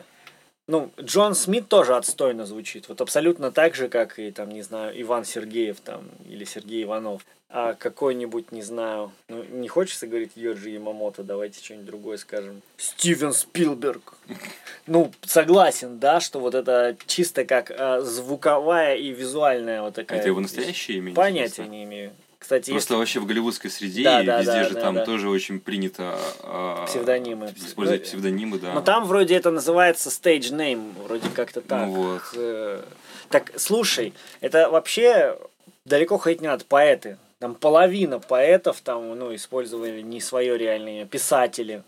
ну, 0.68 0.92
Джон 1.02 1.34
Смит 1.34 1.70
тоже 1.70 1.96
отстойно 1.96 2.46
звучит. 2.46 2.90
Вот 2.90 3.00
абсолютно 3.00 3.52
так 3.52 3.74
же, 3.74 3.88
как 3.88 4.20
и, 4.20 4.32
там, 4.32 4.50
не 4.50 4.62
знаю, 4.62 5.00
Иван 5.02 5.24
Сергеев 5.24 5.80
там, 5.80 6.10
или 6.28 6.44
Сергей 6.44 6.84
Иванов. 6.84 7.26
А 7.50 7.76
какой-нибудь, 7.76 8.52
не 8.52 8.62
знаю, 8.62 9.14
ну, 9.30 9.42
не 9.46 9.70
хочется 9.70 10.06
говорить 10.06 10.34
Йоджи 10.36 10.70
Ямамото, 10.72 11.24
давайте 11.24 11.64
что-нибудь 11.64 11.86
другое 11.86 12.18
скажем. 12.18 12.62
Стивен 12.76 13.32
Спилберг. 13.32 14.16
Ну, 14.86 15.14
согласен, 15.22 15.98
да, 15.98 16.20
что 16.20 16.40
вот 16.40 16.56
это 16.56 16.98
чисто 17.06 17.46
как 17.46 17.72
а, 17.72 18.02
звуковая 18.02 18.98
и 18.98 19.12
визуальная 19.12 19.82
вот 19.82 19.94
такая... 19.94 20.20
Это 20.20 20.28
его 20.28 20.42
настоящее 20.42 20.98
имя? 20.98 21.14
Понятия 21.14 21.66
не 21.66 21.86
имею. 21.86 22.12
Кстати, 22.40 22.70
Просто 22.70 22.94
если- 22.94 23.00
вообще 23.00 23.20
в 23.20 23.26
голливудской 23.26 23.70
среде 23.72 24.04
Да, 24.04 24.22
и 24.22 24.26
да, 24.26 24.38
везде 24.40 24.52
да, 24.52 24.64
же 24.66 24.74
да, 24.76 24.82
там 24.82 24.96
да. 24.96 25.06
тоже 25.06 25.28
очень 25.30 25.60
принято 25.60 26.18
а, 26.44 26.86
Псевдонимы. 26.86 27.52
использовать 27.58 28.02
Ну, 28.02 28.08
псевдонимы, 28.08 28.60
да. 28.60 28.74
Но 28.74 28.82
там 28.82 29.06
вроде 29.06 29.36
это 29.36 29.50
называется 29.52 30.10
stage 30.10 30.52
name, 30.54 30.94
вроде 31.04 31.30
как-то 31.36 31.62
так. 31.62 31.88
Ну 31.88 31.92
вот. 31.94 32.22
Э, 32.36 32.82
Так, 33.30 33.52
слушай, 33.58 34.14
это 34.40 34.70
вообще 34.70 35.38
далеко 35.86 36.18
ходить 36.18 36.42
не 36.42 36.48
надо, 36.48 36.64
поэты. 36.66 37.18
Там 37.40 37.56
половина 37.56 38.20
поэтов 38.20 38.82
там, 38.82 39.18
ну, 39.18 39.34
использовали 39.36 40.02
не 40.02 40.22
свое 40.22 40.58
реальное 40.58 41.00
имя, 41.02 41.06
писатели. 41.06 41.84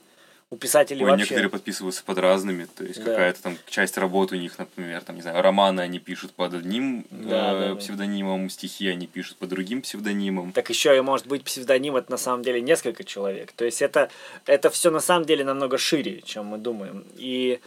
У 0.52 0.56
писателей 0.58 1.04
Ой, 1.04 1.12
вообще... 1.12 1.26
некоторые 1.26 1.50
подписываются 1.52 2.04
под 2.04 2.18
разными, 2.18 2.66
то 2.76 2.84
есть 2.84 3.04
Да. 3.04 3.12
какая-то 3.12 3.44
там 3.44 3.58
часть 3.68 3.98
работы 4.00 4.36
у 4.36 4.40
них, 4.40 4.58
например, 4.58 5.02
там, 5.02 5.16
не 5.16 5.22
знаю, 5.22 5.44
романы 5.44 5.82
они 5.82 6.00
пишут 6.00 6.32
под 6.32 6.56
одним 6.56 7.06
Да, 7.12 7.54
э, 7.54 7.60
да, 7.60 7.68
да. 7.70 7.76
псевдонимом, 7.76 8.50
стихи 8.50 8.88
они 8.88 9.06
пишут 9.06 9.38
под 9.38 9.50
другим 9.50 9.84
псевдонимом. 9.84 10.52
Так 10.52 10.70
еще 10.70 10.98
и 10.98 11.02
может 11.02 11.28
быть 11.28 11.44
псевдоним 11.44 11.96
это 11.98 12.10
на 12.10 12.18
самом 12.18 12.42
деле 12.42 12.62
несколько 12.62 13.04
человек. 13.04 13.52
То 13.52 13.64
есть 13.64 13.84
это, 13.84 14.10
это 14.48 14.72
все 14.72 14.90
на 14.90 15.02
самом 15.02 15.26
деле 15.26 15.44
намного 15.44 15.78
шире, 15.78 16.22
чем 16.26 16.48
мы 16.48 16.58
думаем. 16.58 17.06
И 17.16 17.60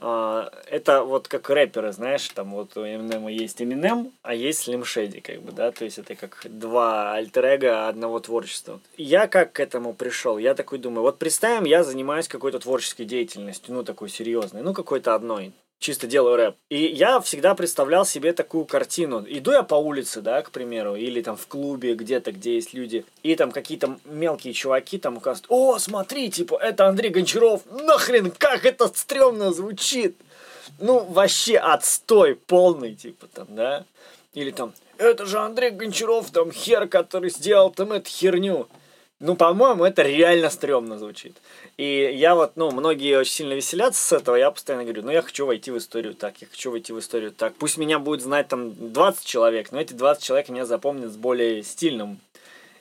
а, 0.00 0.50
это 0.70 1.02
вот 1.02 1.26
как 1.26 1.50
рэперы, 1.50 1.92
знаешь, 1.92 2.28
там 2.28 2.52
вот 2.52 2.76
у 2.76 2.82
Эминема 2.82 3.32
есть 3.32 3.60
Эминем, 3.60 4.12
а 4.22 4.34
есть 4.34 4.68
Slim 4.68 4.82
Shady, 4.82 5.20
как 5.20 5.42
бы, 5.42 5.52
да, 5.52 5.72
то 5.72 5.84
есть 5.84 5.98
это 5.98 6.14
как 6.14 6.40
два 6.44 7.14
альтер 7.14 7.66
одного 7.66 8.20
творчества. 8.20 8.80
Я 8.96 9.26
как 9.26 9.52
к 9.52 9.60
этому 9.60 9.94
пришел? 9.94 10.38
Я 10.38 10.54
такой 10.54 10.78
думаю, 10.78 11.02
вот 11.02 11.18
представим, 11.18 11.64
я 11.64 11.82
занимаюсь 11.82 12.28
какой-то 12.28 12.60
творческой 12.60 13.06
деятельностью, 13.06 13.74
ну, 13.74 13.82
такой 13.82 14.08
серьезной, 14.08 14.62
ну, 14.62 14.72
какой-то 14.72 15.14
одной, 15.14 15.52
чисто 15.78 16.06
делаю 16.06 16.36
рэп. 16.36 16.56
И 16.68 16.86
я 16.86 17.20
всегда 17.20 17.54
представлял 17.54 18.04
себе 18.04 18.32
такую 18.32 18.64
картину. 18.64 19.24
Иду 19.26 19.52
я 19.52 19.62
по 19.62 19.76
улице, 19.76 20.20
да, 20.20 20.42
к 20.42 20.50
примеру, 20.50 20.96
или 20.96 21.22
там 21.22 21.36
в 21.36 21.46
клубе 21.46 21.94
где-то, 21.94 22.32
где 22.32 22.56
есть 22.56 22.74
люди, 22.74 23.04
и 23.22 23.34
там 23.36 23.52
какие-то 23.52 23.98
мелкие 24.04 24.52
чуваки 24.52 24.98
там 24.98 25.16
указывают, 25.16 25.46
о, 25.48 25.78
смотри, 25.78 26.30
типа, 26.30 26.58
это 26.60 26.86
Андрей 26.86 27.10
Гончаров, 27.10 27.62
нахрен, 27.70 28.30
как 28.30 28.66
это 28.66 28.88
стрёмно 28.88 29.52
звучит. 29.52 30.16
Ну, 30.80 31.00
вообще 31.04 31.56
отстой 31.56 32.34
полный, 32.34 32.94
типа, 32.94 33.26
там, 33.32 33.46
да. 33.50 33.84
Или 34.34 34.50
там, 34.50 34.72
это 34.98 35.26
же 35.26 35.38
Андрей 35.38 35.70
Гончаров, 35.70 36.30
там, 36.30 36.52
хер, 36.52 36.86
который 36.88 37.30
сделал 37.30 37.70
там 37.70 37.92
эту 37.92 38.08
херню. 38.08 38.68
Ну, 39.20 39.34
по-моему, 39.34 39.84
это 39.84 40.02
реально 40.02 40.48
стрёмно 40.48 40.96
звучит. 40.96 41.36
И 41.76 42.12
я 42.14 42.36
вот, 42.36 42.52
ну, 42.54 42.70
многие 42.70 43.18
очень 43.18 43.32
сильно 43.32 43.54
веселятся 43.54 44.00
с 44.00 44.12
этого, 44.12 44.36
я 44.36 44.50
постоянно 44.52 44.84
говорю, 44.84 45.02
ну, 45.02 45.10
я 45.10 45.22
хочу 45.22 45.44
войти 45.44 45.72
в 45.72 45.78
историю 45.78 46.14
так, 46.14 46.40
я 46.40 46.46
хочу 46.46 46.70
войти 46.70 46.92
в 46.92 47.00
историю 47.00 47.32
так. 47.32 47.54
Пусть 47.56 47.78
меня 47.78 47.98
будет 47.98 48.22
знать 48.22 48.46
там 48.46 48.92
20 48.92 49.24
человек, 49.24 49.72
но 49.72 49.80
эти 49.80 49.92
20 49.92 50.22
человек 50.22 50.48
меня 50.48 50.64
запомнят 50.64 51.10
с 51.10 51.16
более 51.16 51.64
стильным 51.64 52.20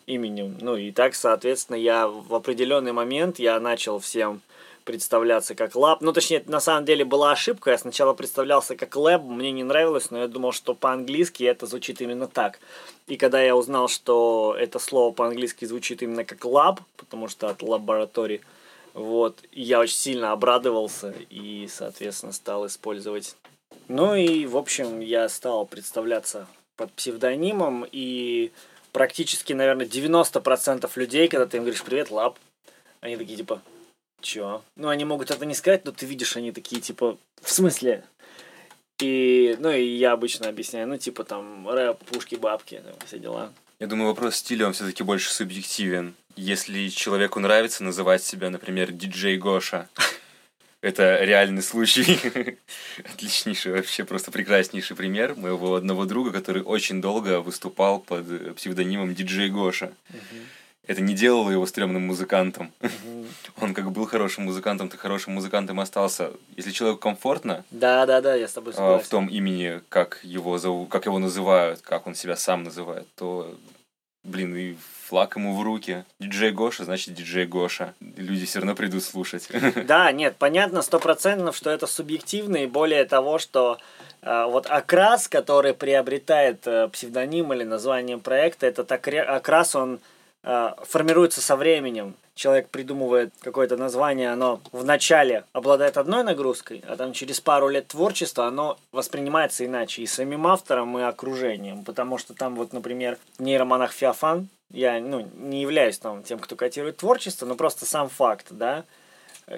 именем. 0.06 0.58
Ну, 0.62 0.76
и 0.76 0.92
так, 0.92 1.16
соответственно, 1.16 1.78
я 1.78 2.08
в 2.08 2.34
определенный 2.36 2.92
момент, 2.92 3.40
я 3.40 3.60
начал 3.60 3.98
всем 3.98 4.42
представляться 4.88 5.54
как 5.54 5.76
лаб. 5.76 6.00
Ну, 6.00 6.14
точнее, 6.14 6.42
на 6.48 6.62
самом 6.62 6.86
деле 6.86 7.04
была 7.04 7.34
ошибка. 7.34 7.72
Я 7.72 7.78
сначала 7.78 8.14
представлялся 8.14 8.78
как 8.78 8.96
лэб, 8.96 9.22
мне 9.22 9.52
не 9.52 9.66
нравилось, 9.66 10.12
но 10.12 10.20
я 10.20 10.28
думал, 10.30 10.54
что 10.54 10.74
по-английски 10.74 11.44
это 11.44 11.66
звучит 11.66 12.02
именно 12.02 12.28
так. 12.28 12.60
И 13.06 13.18
когда 13.18 13.42
я 13.42 13.54
узнал, 13.58 13.90
что 13.90 14.56
это 14.58 14.80
слово 14.80 15.14
по-английски 15.14 15.66
звучит 15.66 16.02
именно 16.02 16.24
как 16.24 16.46
лаб, 16.46 16.80
потому 16.96 17.28
что 17.28 17.50
от 17.50 17.62
лаборатории, 17.62 18.42
вот, 18.94 19.38
я 19.52 19.82
очень 19.82 19.98
сильно 19.98 20.32
обрадовался 20.32 21.14
и, 21.30 21.68
соответственно, 21.70 22.32
стал 22.32 22.66
использовать. 22.66 23.36
Ну 23.90 24.16
и, 24.16 24.46
в 24.46 24.56
общем, 24.56 25.02
я 25.02 25.28
стал 25.28 25.66
представляться 25.66 26.48
под 26.78 26.94
псевдонимом, 26.94 27.86
и 27.92 28.54
практически, 28.94 29.52
наверное, 29.52 29.86
90% 29.86 30.90
людей, 30.96 31.28
когда 31.28 31.46
ты 31.46 31.58
им 31.58 31.64
говоришь 31.64 31.84
«Привет, 31.84 32.10
лаб», 32.10 32.40
они 33.02 33.18
такие, 33.18 33.36
типа, 33.36 33.62
Чё? 34.22 34.64
Ну, 34.76 34.90
они 34.90 35.06
могут 35.06 35.32
это 35.32 35.46
не 35.46 35.54
сказать, 35.54 35.86
но 35.86 35.92
ты 35.92 36.06
видишь, 36.06 36.36
они 36.38 36.52
такие, 36.52 36.82
типа, 36.82 37.18
в 37.42 37.52
смысле? 37.52 38.04
И, 39.00 39.56
ну, 39.60 39.72
и 39.72 39.84
я 39.84 40.14
обычно 40.14 40.50
объясняю, 40.50 40.88
ну, 40.88 40.98
типа, 40.98 41.24
там, 41.24 41.70
рэп, 41.70 42.04
пушки, 42.06 42.36
бабки, 42.36 42.82
там, 42.84 42.96
все 43.06 43.20
дела. 43.20 43.54
Я 43.80 43.86
думаю, 43.86 44.08
вопрос 44.08 44.38
стиля, 44.38 44.66
он 44.66 44.74
все-таки 44.74 45.04
больше 45.04 45.32
субъективен. 45.32 46.16
Если 46.36 46.88
человеку 46.90 47.40
нравится 47.40 47.84
называть 47.84 48.24
себя, 48.24 48.50
например, 48.50 48.92
диджей 48.92 49.38
Гоша, 49.38 49.88
это 50.82 51.24
реальный 51.24 51.62
случай. 51.62 52.20
Отличнейший, 53.14 53.74
вообще 53.74 54.04
просто 54.04 54.32
прекраснейший 54.32 54.96
пример 54.96 55.36
моего 55.36 55.76
одного 55.76 56.06
друга, 56.06 56.32
который 56.32 56.64
очень 56.64 57.00
долго 57.00 57.42
выступал 57.42 58.00
под 58.00 58.56
псевдонимом 58.56 59.14
диджей 59.14 59.50
Гоша. 59.50 59.94
Это 60.88 61.02
не 61.02 61.14
делало 61.14 61.52
его 61.52 61.66
стрёмным 61.66 62.08
музыкантом. 62.08 62.72
Он 63.62 63.74
как 63.74 63.92
был 63.92 64.06
хорошим 64.06 64.46
музыкантом, 64.46 64.90
так 64.90 65.00
хорошим 65.00 65.34
музыкантом 65.34 65.80
остался. 65.80 66.32
Если 66.56 66.72
человеку 66.72 67.02
комфортно 67.02 67.66
Да, 67.72 68.06
да, 68.06 68.22
да, 68.22 68.36
я 68.36 68.48
с 68.48 68.54
тобой 68.54 68.74
а, 68.74 68.76
согласен. 68.76 69.06
в 69.06 69.10
том 69.10 69.28
имени, 69.28 69.82
как 69.90 70.20
его 70.24 70.58
зовут, 70.58 70.90
как 70.90 71.06
его 71.06 71.20
называют, 71.20 71.82
как 71.82 72.08
он 72.08 72.16
себя 72.16 72.38
сам 72.38 72.64
называет, 72.64 73.06
то, 73.16 73.54
блин, 74.24 74.56
и 74.56 74.76
флаг 75.08 75.36
ему 75.36 75.56
в 75.56 75.62
руки. 75.62 76.06
Диджей 76.20 76.52
Гоша, 76.52 76.86
значит 76.86 77.14
диджей 77.14 77.46
Гоша. 77.46 77.94
Люди 78.00 78.46
все 78.46 78.60
равно 78.60 78.76
придут 78.76 79.04
слушать. 79.04 79.50
Да, 79.86 80.12
нет, 80.12 80.36
понятно 80.38 80.82
сто 80.82 81.00
процентов, 81.00 81.56
что 81.56 81.70
это 81.70 81.88
субъективно, 81.88 82.58
и 82.58 82.68
более 82.68 83.06
того, 83.06 83.40
что 83.40 83.78
э, 84.22 84.46
вот 84.46 84.68
окрас, 84.68 85.28
который 85.28 85.74
приобретает 85.74 86.66
э, 86.66 86.88
псевдоним 86.90 87.52
или 87.54 87.64
название 87.64 88.18
проекта, 88.18 88.68
этот 88.68 88.92
окрас, 88.92 89.76
он 89.76 90.00
формируется 90.84 91.42
со 91.42 91.56
временем. 91.56 92.16
Человек 92.36 92.70
придумывает 92.70 93.34
какое-то 93.42 93.78
название, 93.78 94.32
оно 94.32 94.62
вначале 94.72 95.44
обладает 95.54 95.98
одной 95.98 96.24
нагрузкой, 96.24 96.84
а 96.88 96.96
там 96.96 97.12
через 97.12 97.42
пару 97.42 97.68
лет 97.68 97.88
творчества 97.88 98.46
оно 98.46 98.78
воспринимается 98.92 99.66
иначе 99.66 100.04
и 100.04 100.08
самим 100.08 100.46
автором, 100.46 100.98
и 101.00 101.02
окружением. 101.02 101.84
Потому 101.84 102.18
что 102.18 102.34
там 102.34 102.56
вот, 102.56 102.74
например, 102.74 103.18
нейромонах 103.40 103.92
Феофан, 103.92 104.48
я 104.72 105.00
ну, 105.00 105.28
не 105.36 105.62
являюсь 105.62 105.98
там 105.98 106.24
тем, 106.24 106.40
кто 106.40 106.56
котирует 106.56 106.98
творчество, 106.98 107.46
но 107.46 107.56
просто 107.56 107.86
сам 107.86 108.08
факт, 108.08 108.48
да, 108.52 108.86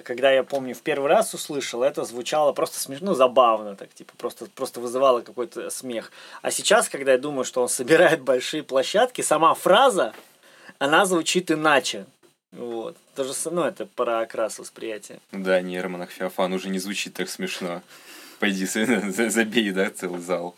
когда 0.04 0.30
я 0.30 0.44
помню 0.44 0.74
в 0.74 0.82
первый 0.82 1.08
раз 1.08 1.34
услышал, 1.34 1.82
это 1.82 2.04
звучало 2.04 2.52
просто 2.52 2.78
смешно, 2.78 3.08
ну, 3.08 3.14
забавно, 3.14 3.74
так 3.74 3.92
типа 3.92 4.12
просто 4.16 4.46
просто 4.46 4.80
вызывало 4.80 5.20
какой-то 5.20 5.68
смех. 5.70 6.12
А 6.42 6.52
сейчас, 6.52 6.88
когда 6.88 7.12
я 7.12 7.18
думаю, 7.18 7.44
что 7.44 7.60
он 7.60 7.68
собирает 7.68 8.22
большие 8.22 8.62
площадки, 8.62 9.20
сама 9.20 9.52
фраза, 9.54 10.14
она 10.80 11.06
звучит 11.06 11.50
иначе. 11.52 12.06
Вот. 12.52 12.96
То 13.14 13.22
же 13.22 13.32
самое, 13.32 13.62
ну, 13.62 13.68
это 13.68 13.86
про 13.86 14.20
окрас 14.20 14.58
восприятия. 14.58 15.20
Да, 15.30 15.60
нейромонах 15.60 16.10
Феофан 16.10 16.52
уже 16.52 16.68
не 16.68 16.80
звучит 16.80 17.14
так 17.14 17.28
смешно. 17.28 17.82
Пойди, 18.40 18.66
за- 18.66 19.30
забей, 19.30 19.70
да, 19.70 19.90
целый 19.90 20.20
зал. 20.20 20.56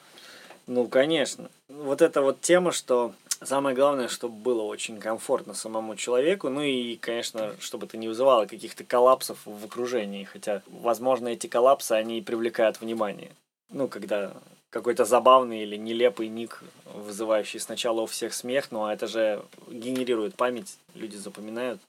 Ну, 0.66 0.86
конечно. 0.86 1.50
Вот 1.68 2.00
эта 2.00 2.22
вот 2.22 2.40
тема, 2.40 2.70
что 2.72 3.12
самое 3.42 3.74
главное, 3.74 4.08
чтобы 4.08 4.36
было 4.36 4.62
очень 4.62 5.00
комфортно 5.00 5.54
самому 5.54 5.96
человеку, 5.96 6.48
ну 6.48 6.62
и, 6.62 6.96
конечно, 6.96 7.54
чтобы 7.58 7.86
это 7.86 7.96
не 7.96 8.06
вызывало 8.08 8.46
каких-то 8.46 8.84
коллапсов 8.84 9.38
в 9.44 9.64
окружении, 9.64 10.24
хотя, 10.24 10.62
возможно, 10.66 11.28
эти 11.28 11.48
коллапсы, 11.48 11.92
они 11.92 12.18
и 12.18 12.22
привлекают 12.22 12.80
внимание. 12.80 13.32
Ну, 13.70 13.88
когда 13.88 14.32
какой-то 14.72 15.04
забавный 15.04 15.62
или 15.62 15.76
нелепый 15.76 16.28
ник, 16.28 16.62
вызывающий 16.86 17.60
сначала 17.60 18.00
у 18.00 18.06
всех 18.06 18.32
смех, 18.32 18.72
но 18.72 18.90
это 18.90 19.06
же 19.06 19.44
генерирует 19.68 20.34
память, 20.34 20.78
люди 20.94 21.16
запоминают 21.16 21.80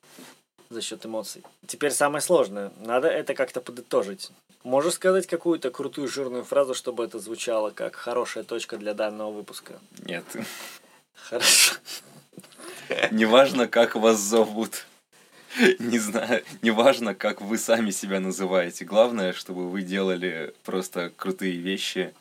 за 0.69 0.81
счет 0.81 1.05
эмоций. 1.05 1.43
Теперь 1.65 1.91
самое 1.91 2.21
сложное. 2.21 2.73
Надо 2.81 3.07
это 3.07 3.35
как-то 3.35 3.61
подытожить. 3.61 4.31
Можешь 4.63 4.95
сказать 4.95 5.27
какую-то 5.27 5.71
крутую 5.71 6.09
жирную 6.09 6.43
фразу, 6.43 6.73
чтобы 6.73 7.05
это 7.05 7.19
звучало 7.19 7.69
как 7.69 7.95
хорошая 7.95 8.43
точка 8.43 8.77
для 8.77 8.93
данного 8.93 9.31
выпуска? 9.31 9.79
Нет. 10.05 10.25
Хорошо. 11.13 11.75
Неважно, 13.11 13.67
как 13.67 13.95
вас 13.95 14.19
зовут. 14.19 14.85
Не 15.79 15.99
знаю, 15.99 16.43
неважно, 16.63 17.13
как 17.13 17.39
вы 17.39 17.57
сами 17.59 17.91
себя 17.91 18.19
называете. 18.19 18.85
Главное, 18.85 19.33
чтобы 19.33 19.69
вы 19.69 19.83
делали 19.83 20.53
просто 20.63 21.11
крутые 21.15 21.57
вещи 21.57 22.13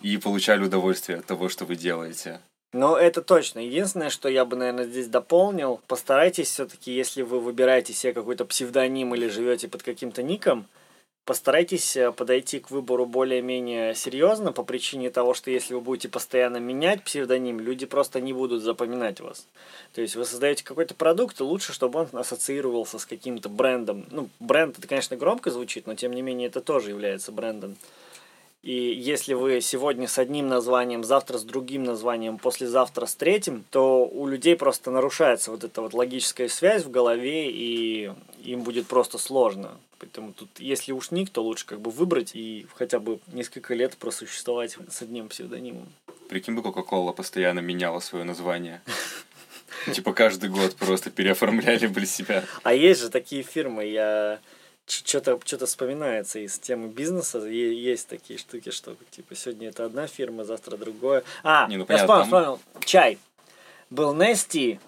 и 0.00 0.16
получали 0.18 0.64
удовольствие 0.64 1.18
от 1.18 1.26
того, 1.26 1.48
что 1.48 1.64
вы 1.64 1.76
делаете. 1.76 2.40
Ну, 2.72 2.94
это 2.94 3.22
точно. 3.22 3.60
Единственное, 3.60 4.10
что 4.10 4.28
я 4.28 4.44
бы, 4.44 4.56
наверное, 4.56 4.84
здесь 4.84 5.06
дополнил, 5.06 5.80
постарайтесь 5.86 6.50
все-таки, 6.50 6.92
если 6.92 7.22
вы 7.22 7.40
выбираете 7.40 7.92
себе 7.92 8.12
какой-то 8.12 8.44
псевдоним 8.44 9.14
или 9.14 9.28
живете 9.28 9.68
под 9.68 9.82
каким-то 9.82 10.22
ником, 10.22 10.66
постарайтесь 11.24 11.96
э, 11.96 12.12
подойти 12.12 12.60
к 12.60 12.70
выбору 12.70 13.06
более-менее 13.06 13.94
серьезно 13.94 14.52
по 14.52 14.62
причине 14.62 15.10
того, 15.10 15.32
что 15.32 15.50
если 15.50 15.74
вы 15.74 15.80
будете 15.80 16.08
постоянно 16.08 16.58
менять 16.58 17.02
псевдоним, 17.02 17.60
люди 17.60 17.86
просто 17.86 18.20
не 18.20 18.32
будут 18.32 18.62
запоминать 18.62 19.20
вас. 19.20 19.46
То 19.94 20.02
есть 20.02 20.14
вы 20.14 20.24
создаете 20.24 20.64
какой-то 20.64 20.94
продукт, 20.94 21.40
и 21.40 21.44
лучше, 21.44 21.72
чтобы 21.72 22.00
он 22.00 22.08
ассоциировался 22.12 22.98
с 22.98 23.06
каким-то 23.06 23.48
брендом. 23.48 24.06
Ну, 24.10 24.28
бренд, 24.38 24.78
это, 24.78 24.86
конечно, 24.86 25.16
громко 25.16 25.50
звучит, 25.50 25.86
но 25.86 25.94
тем 25.94 26.12
не 26.12 26.22
менее 26.22 26.48
это 26.48 26.60
тоже 26.60 26.90
является 26.90 27.32
брендом. 27.32 27.76
И 28.62 28.72
если 28.72 29.34
вы 29.34 29.60
сегодня 29.60 30.08
с 30.08 30.18
одним 30.18 30.48
названием, 30.48 31.04
завтра 31.04 31.38
с 31.38 31.44
другим 31.44 31.84
названием, 31.84 32.38
послезавтра 32.38 33.06
с 33.06 33.14
третьим, 33.14 33.64
то 33.70 34.06
у 34.06 34.26
людей 34.26 34.56
просто 34.56 34.90
нарушается 34.90 35.52
вот 35.52 35.62
эта 35.62 35.82
вот 35.82 35.94
логическая 35.94 36.48
связь 36.48 36.84
в 36.84 36.90
голове, 36.90 37.48
и 37.50 38.12
им 38.42 38.62
будет 38.62 38.86
просто 38.88 39.18
сложно. 39.18 39.78
Поэтому 39.98 40.32
тут, 40.32 40.48
если 40.58 40.92
уж 40.92 41.10
ник, 41.10 41.30
то 41.30 41.42
лучше 41.42 41.64
как 41.64 41.80
бы 41.80 41.90
выбрать 41.90 42.32
и 42.34 42.66
хотя 42.74 42.98
бы 42.98 43.20
несколько 43.32 43.74
лет 43.74 43.96
просуществовать 43.96 44.76
с 44.90 45.00
одним 45.00 45.28
псевдонимом. 45.28 45.86
Прикинь 46.28 46.54
бы, 46.54 46.62
Кока-Кола 46.62 47.12
постоянно 47.12 47.60
меняла 47.60 48.00
свое 48.00 48.24
название. 48.24 48.82
Типа 49.92 50.12
каждый 50.12 50.50
год 50.50 50.74
просто 50.74 51.10
переоформляли 51.10 51.86
бы 51.86 52.04
себя. 52.04 52.44
А 52.62 52.74
есть 52.74 53.00
же 53.00 53.10
такие 53.10 53.42
фирмы, 53.42 53.84
я 53.84 54.40
что-то 54.86 55.38
что 55.44 55.66
вспоминается 55.66 56.38
из 56.38 56.58
темы 56.58 56.88
бизнеса. 56.88 57.38
Есть 57.38 58.08
такие 58.08 58.38
штуки, 58.38 58.70
что 58.70 58.96
типа 59.10 59.34
сегодня 59.34 59.68
это 59.68 59.84
одна 59.84 60.06
фирма, 60.06 60.44
завтра 60.44 60.76
другое. 60.76 61.24
А, 61.42 61.66
Не, 61.68 61.76
ну, 61.76 61.82
я 61.82 61.86
понятно, 61.86 62.24
вспомнил, 62.24 62.30
там- 62.30 62.58
вспомнил. 62.58 62.84
Чай. 62.86 63.18
Был 63.90 64.14
Nesty, 64.14 64.78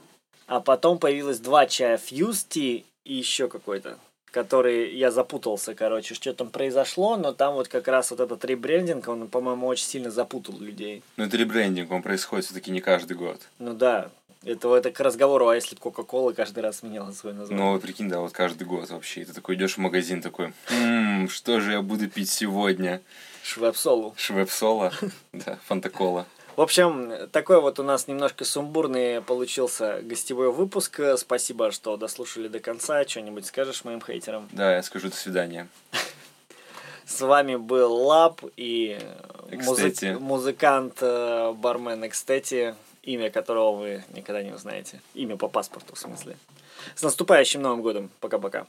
а 0.46 0.61
потом 0.61 0.98
появилось 0.98 1.38
два 1.40 1.66
чая. 1.66 1.98
Tea 1.98 2.84
и 3.04 3.14
еще 3.14 3.48
какой-то 3.48 3.98
который 4.30 4.94
я 4.94 5.11
запутался, 5.11 5.74
короче, 5.74 6.14
что 6.14 6.32
там 6.32 6.50
произошло, 6.50 7.16
но 7.16 7.32
там 7.32 7.54
вот 7.54 7.68
как 7.68 7.88
раз 7.88 8.11
вот 8.11 8.20
этот 8.20 8.44
ребрендинг, 8.44 9.08
он, 9.08 9.26
по-моему, 9.28 9.66
очень 9.66 9.87
сильно 9.87 10.11
запутал 10.11 10.58
людей. 10.58 11.02
Но 11.16 11.24
это 11.24 11.37
ребрендинг, 11.37 11.90
он 11.90 12.02
происходит 12.02 12.44
все-таки 12.44 12.70
не 12.70 12.80
каждый 12.80 13.16
год. 13.16 13.40
Ну 13.58 13.74
да, 13.74 14.11
это, 14.44 14.74
это 14.77 14.90
к 14.90 15.01
разговору, 15.01 15.48
а 15.48 15.55
если 15.55 15.74
Кока-Кола 15.77 16.33
каждый 16.33 16.61
раз 16.61 16.83
меняла 16.83 17.12
свое 17.12 17.35
название. 17.35 17.64
Но 17.64 17.79
прикинь, 17.79 18.09
да, 18.09 18.20
вот 18.20 18.33
каждый 18.33 18.64
год 18.66 18.88
вообще. 18.90 19.22
И 19.22 19.24
ты 19.24 19.33
такой 19.33 19.57
идешь 19.57 19.74
в 19.74 19.79
магазин 19.79 20.22
такой, 20.22 20.53
«М, 20.70 21.29
что 21.29 21.61
же 21.61 21.72
я 21.72 21.83
буду 21.83 22.09
пить 22.09 22.31
сегодня? 22.31 23.01
Швепсолу. 23.42 24.14
Швепсола, 24.16 24.92
да, 25.33 25.59
фантакола. 25.66 26.27
В 26.57 26.61
общем, 26.61 27.12
такой 27.31 27.61
вот 27.61 27.79
у 27.79 27.85
нас 27.85 28.09
немножко 28.09 28.44
сумбурный 28.44 29.22
получился 29.22 30.01
гостевой 30.03 30.51
выпуск. 30.51 31.01
Спасибо, 31.16 31.70
что 31.70 31.96
дослушали 31.96 32.48
до 32.48 32.59
конца. 32.59 33.05
Что-нибудь 33.07 33.46
скажешь 33.46 33.85
моим 33.85 34.01
хейтерам? 34.03 34.48
Да, 34.51 34.74
я 34.74 34.83
скажу 34.83 35.09
до 35.09 35.14
свидания. 35.14 35.68
С 37.07 37.20
вами 37.20 37.55
был 37.57 37.94
Лаб 37.94 38.40
и 38.57 38.98
музы- 39.53 40.18
музыкант, 40.18 40.98
э, 41.01 41.53
бармен 41.57 42.05
Экстети, 42.07 42.74
имя 43.02 43.30
которого 43.30 43.76
вы 43.76 44.04
никогда 44.14 44.42
не 44.42 44.52
узнаете. 44.52 45.00
Имя 45.14 45.37
по 45.37 45.48
паспорту, 45.48 45.94
в 45.94 45.98
смысле. 45.98 46.37
С 46.94 47.02
наступающим 47.02 47.62
Новым 47.62 47.82
годом. 47.82 48.11
Пока-пока. 48.20 48.66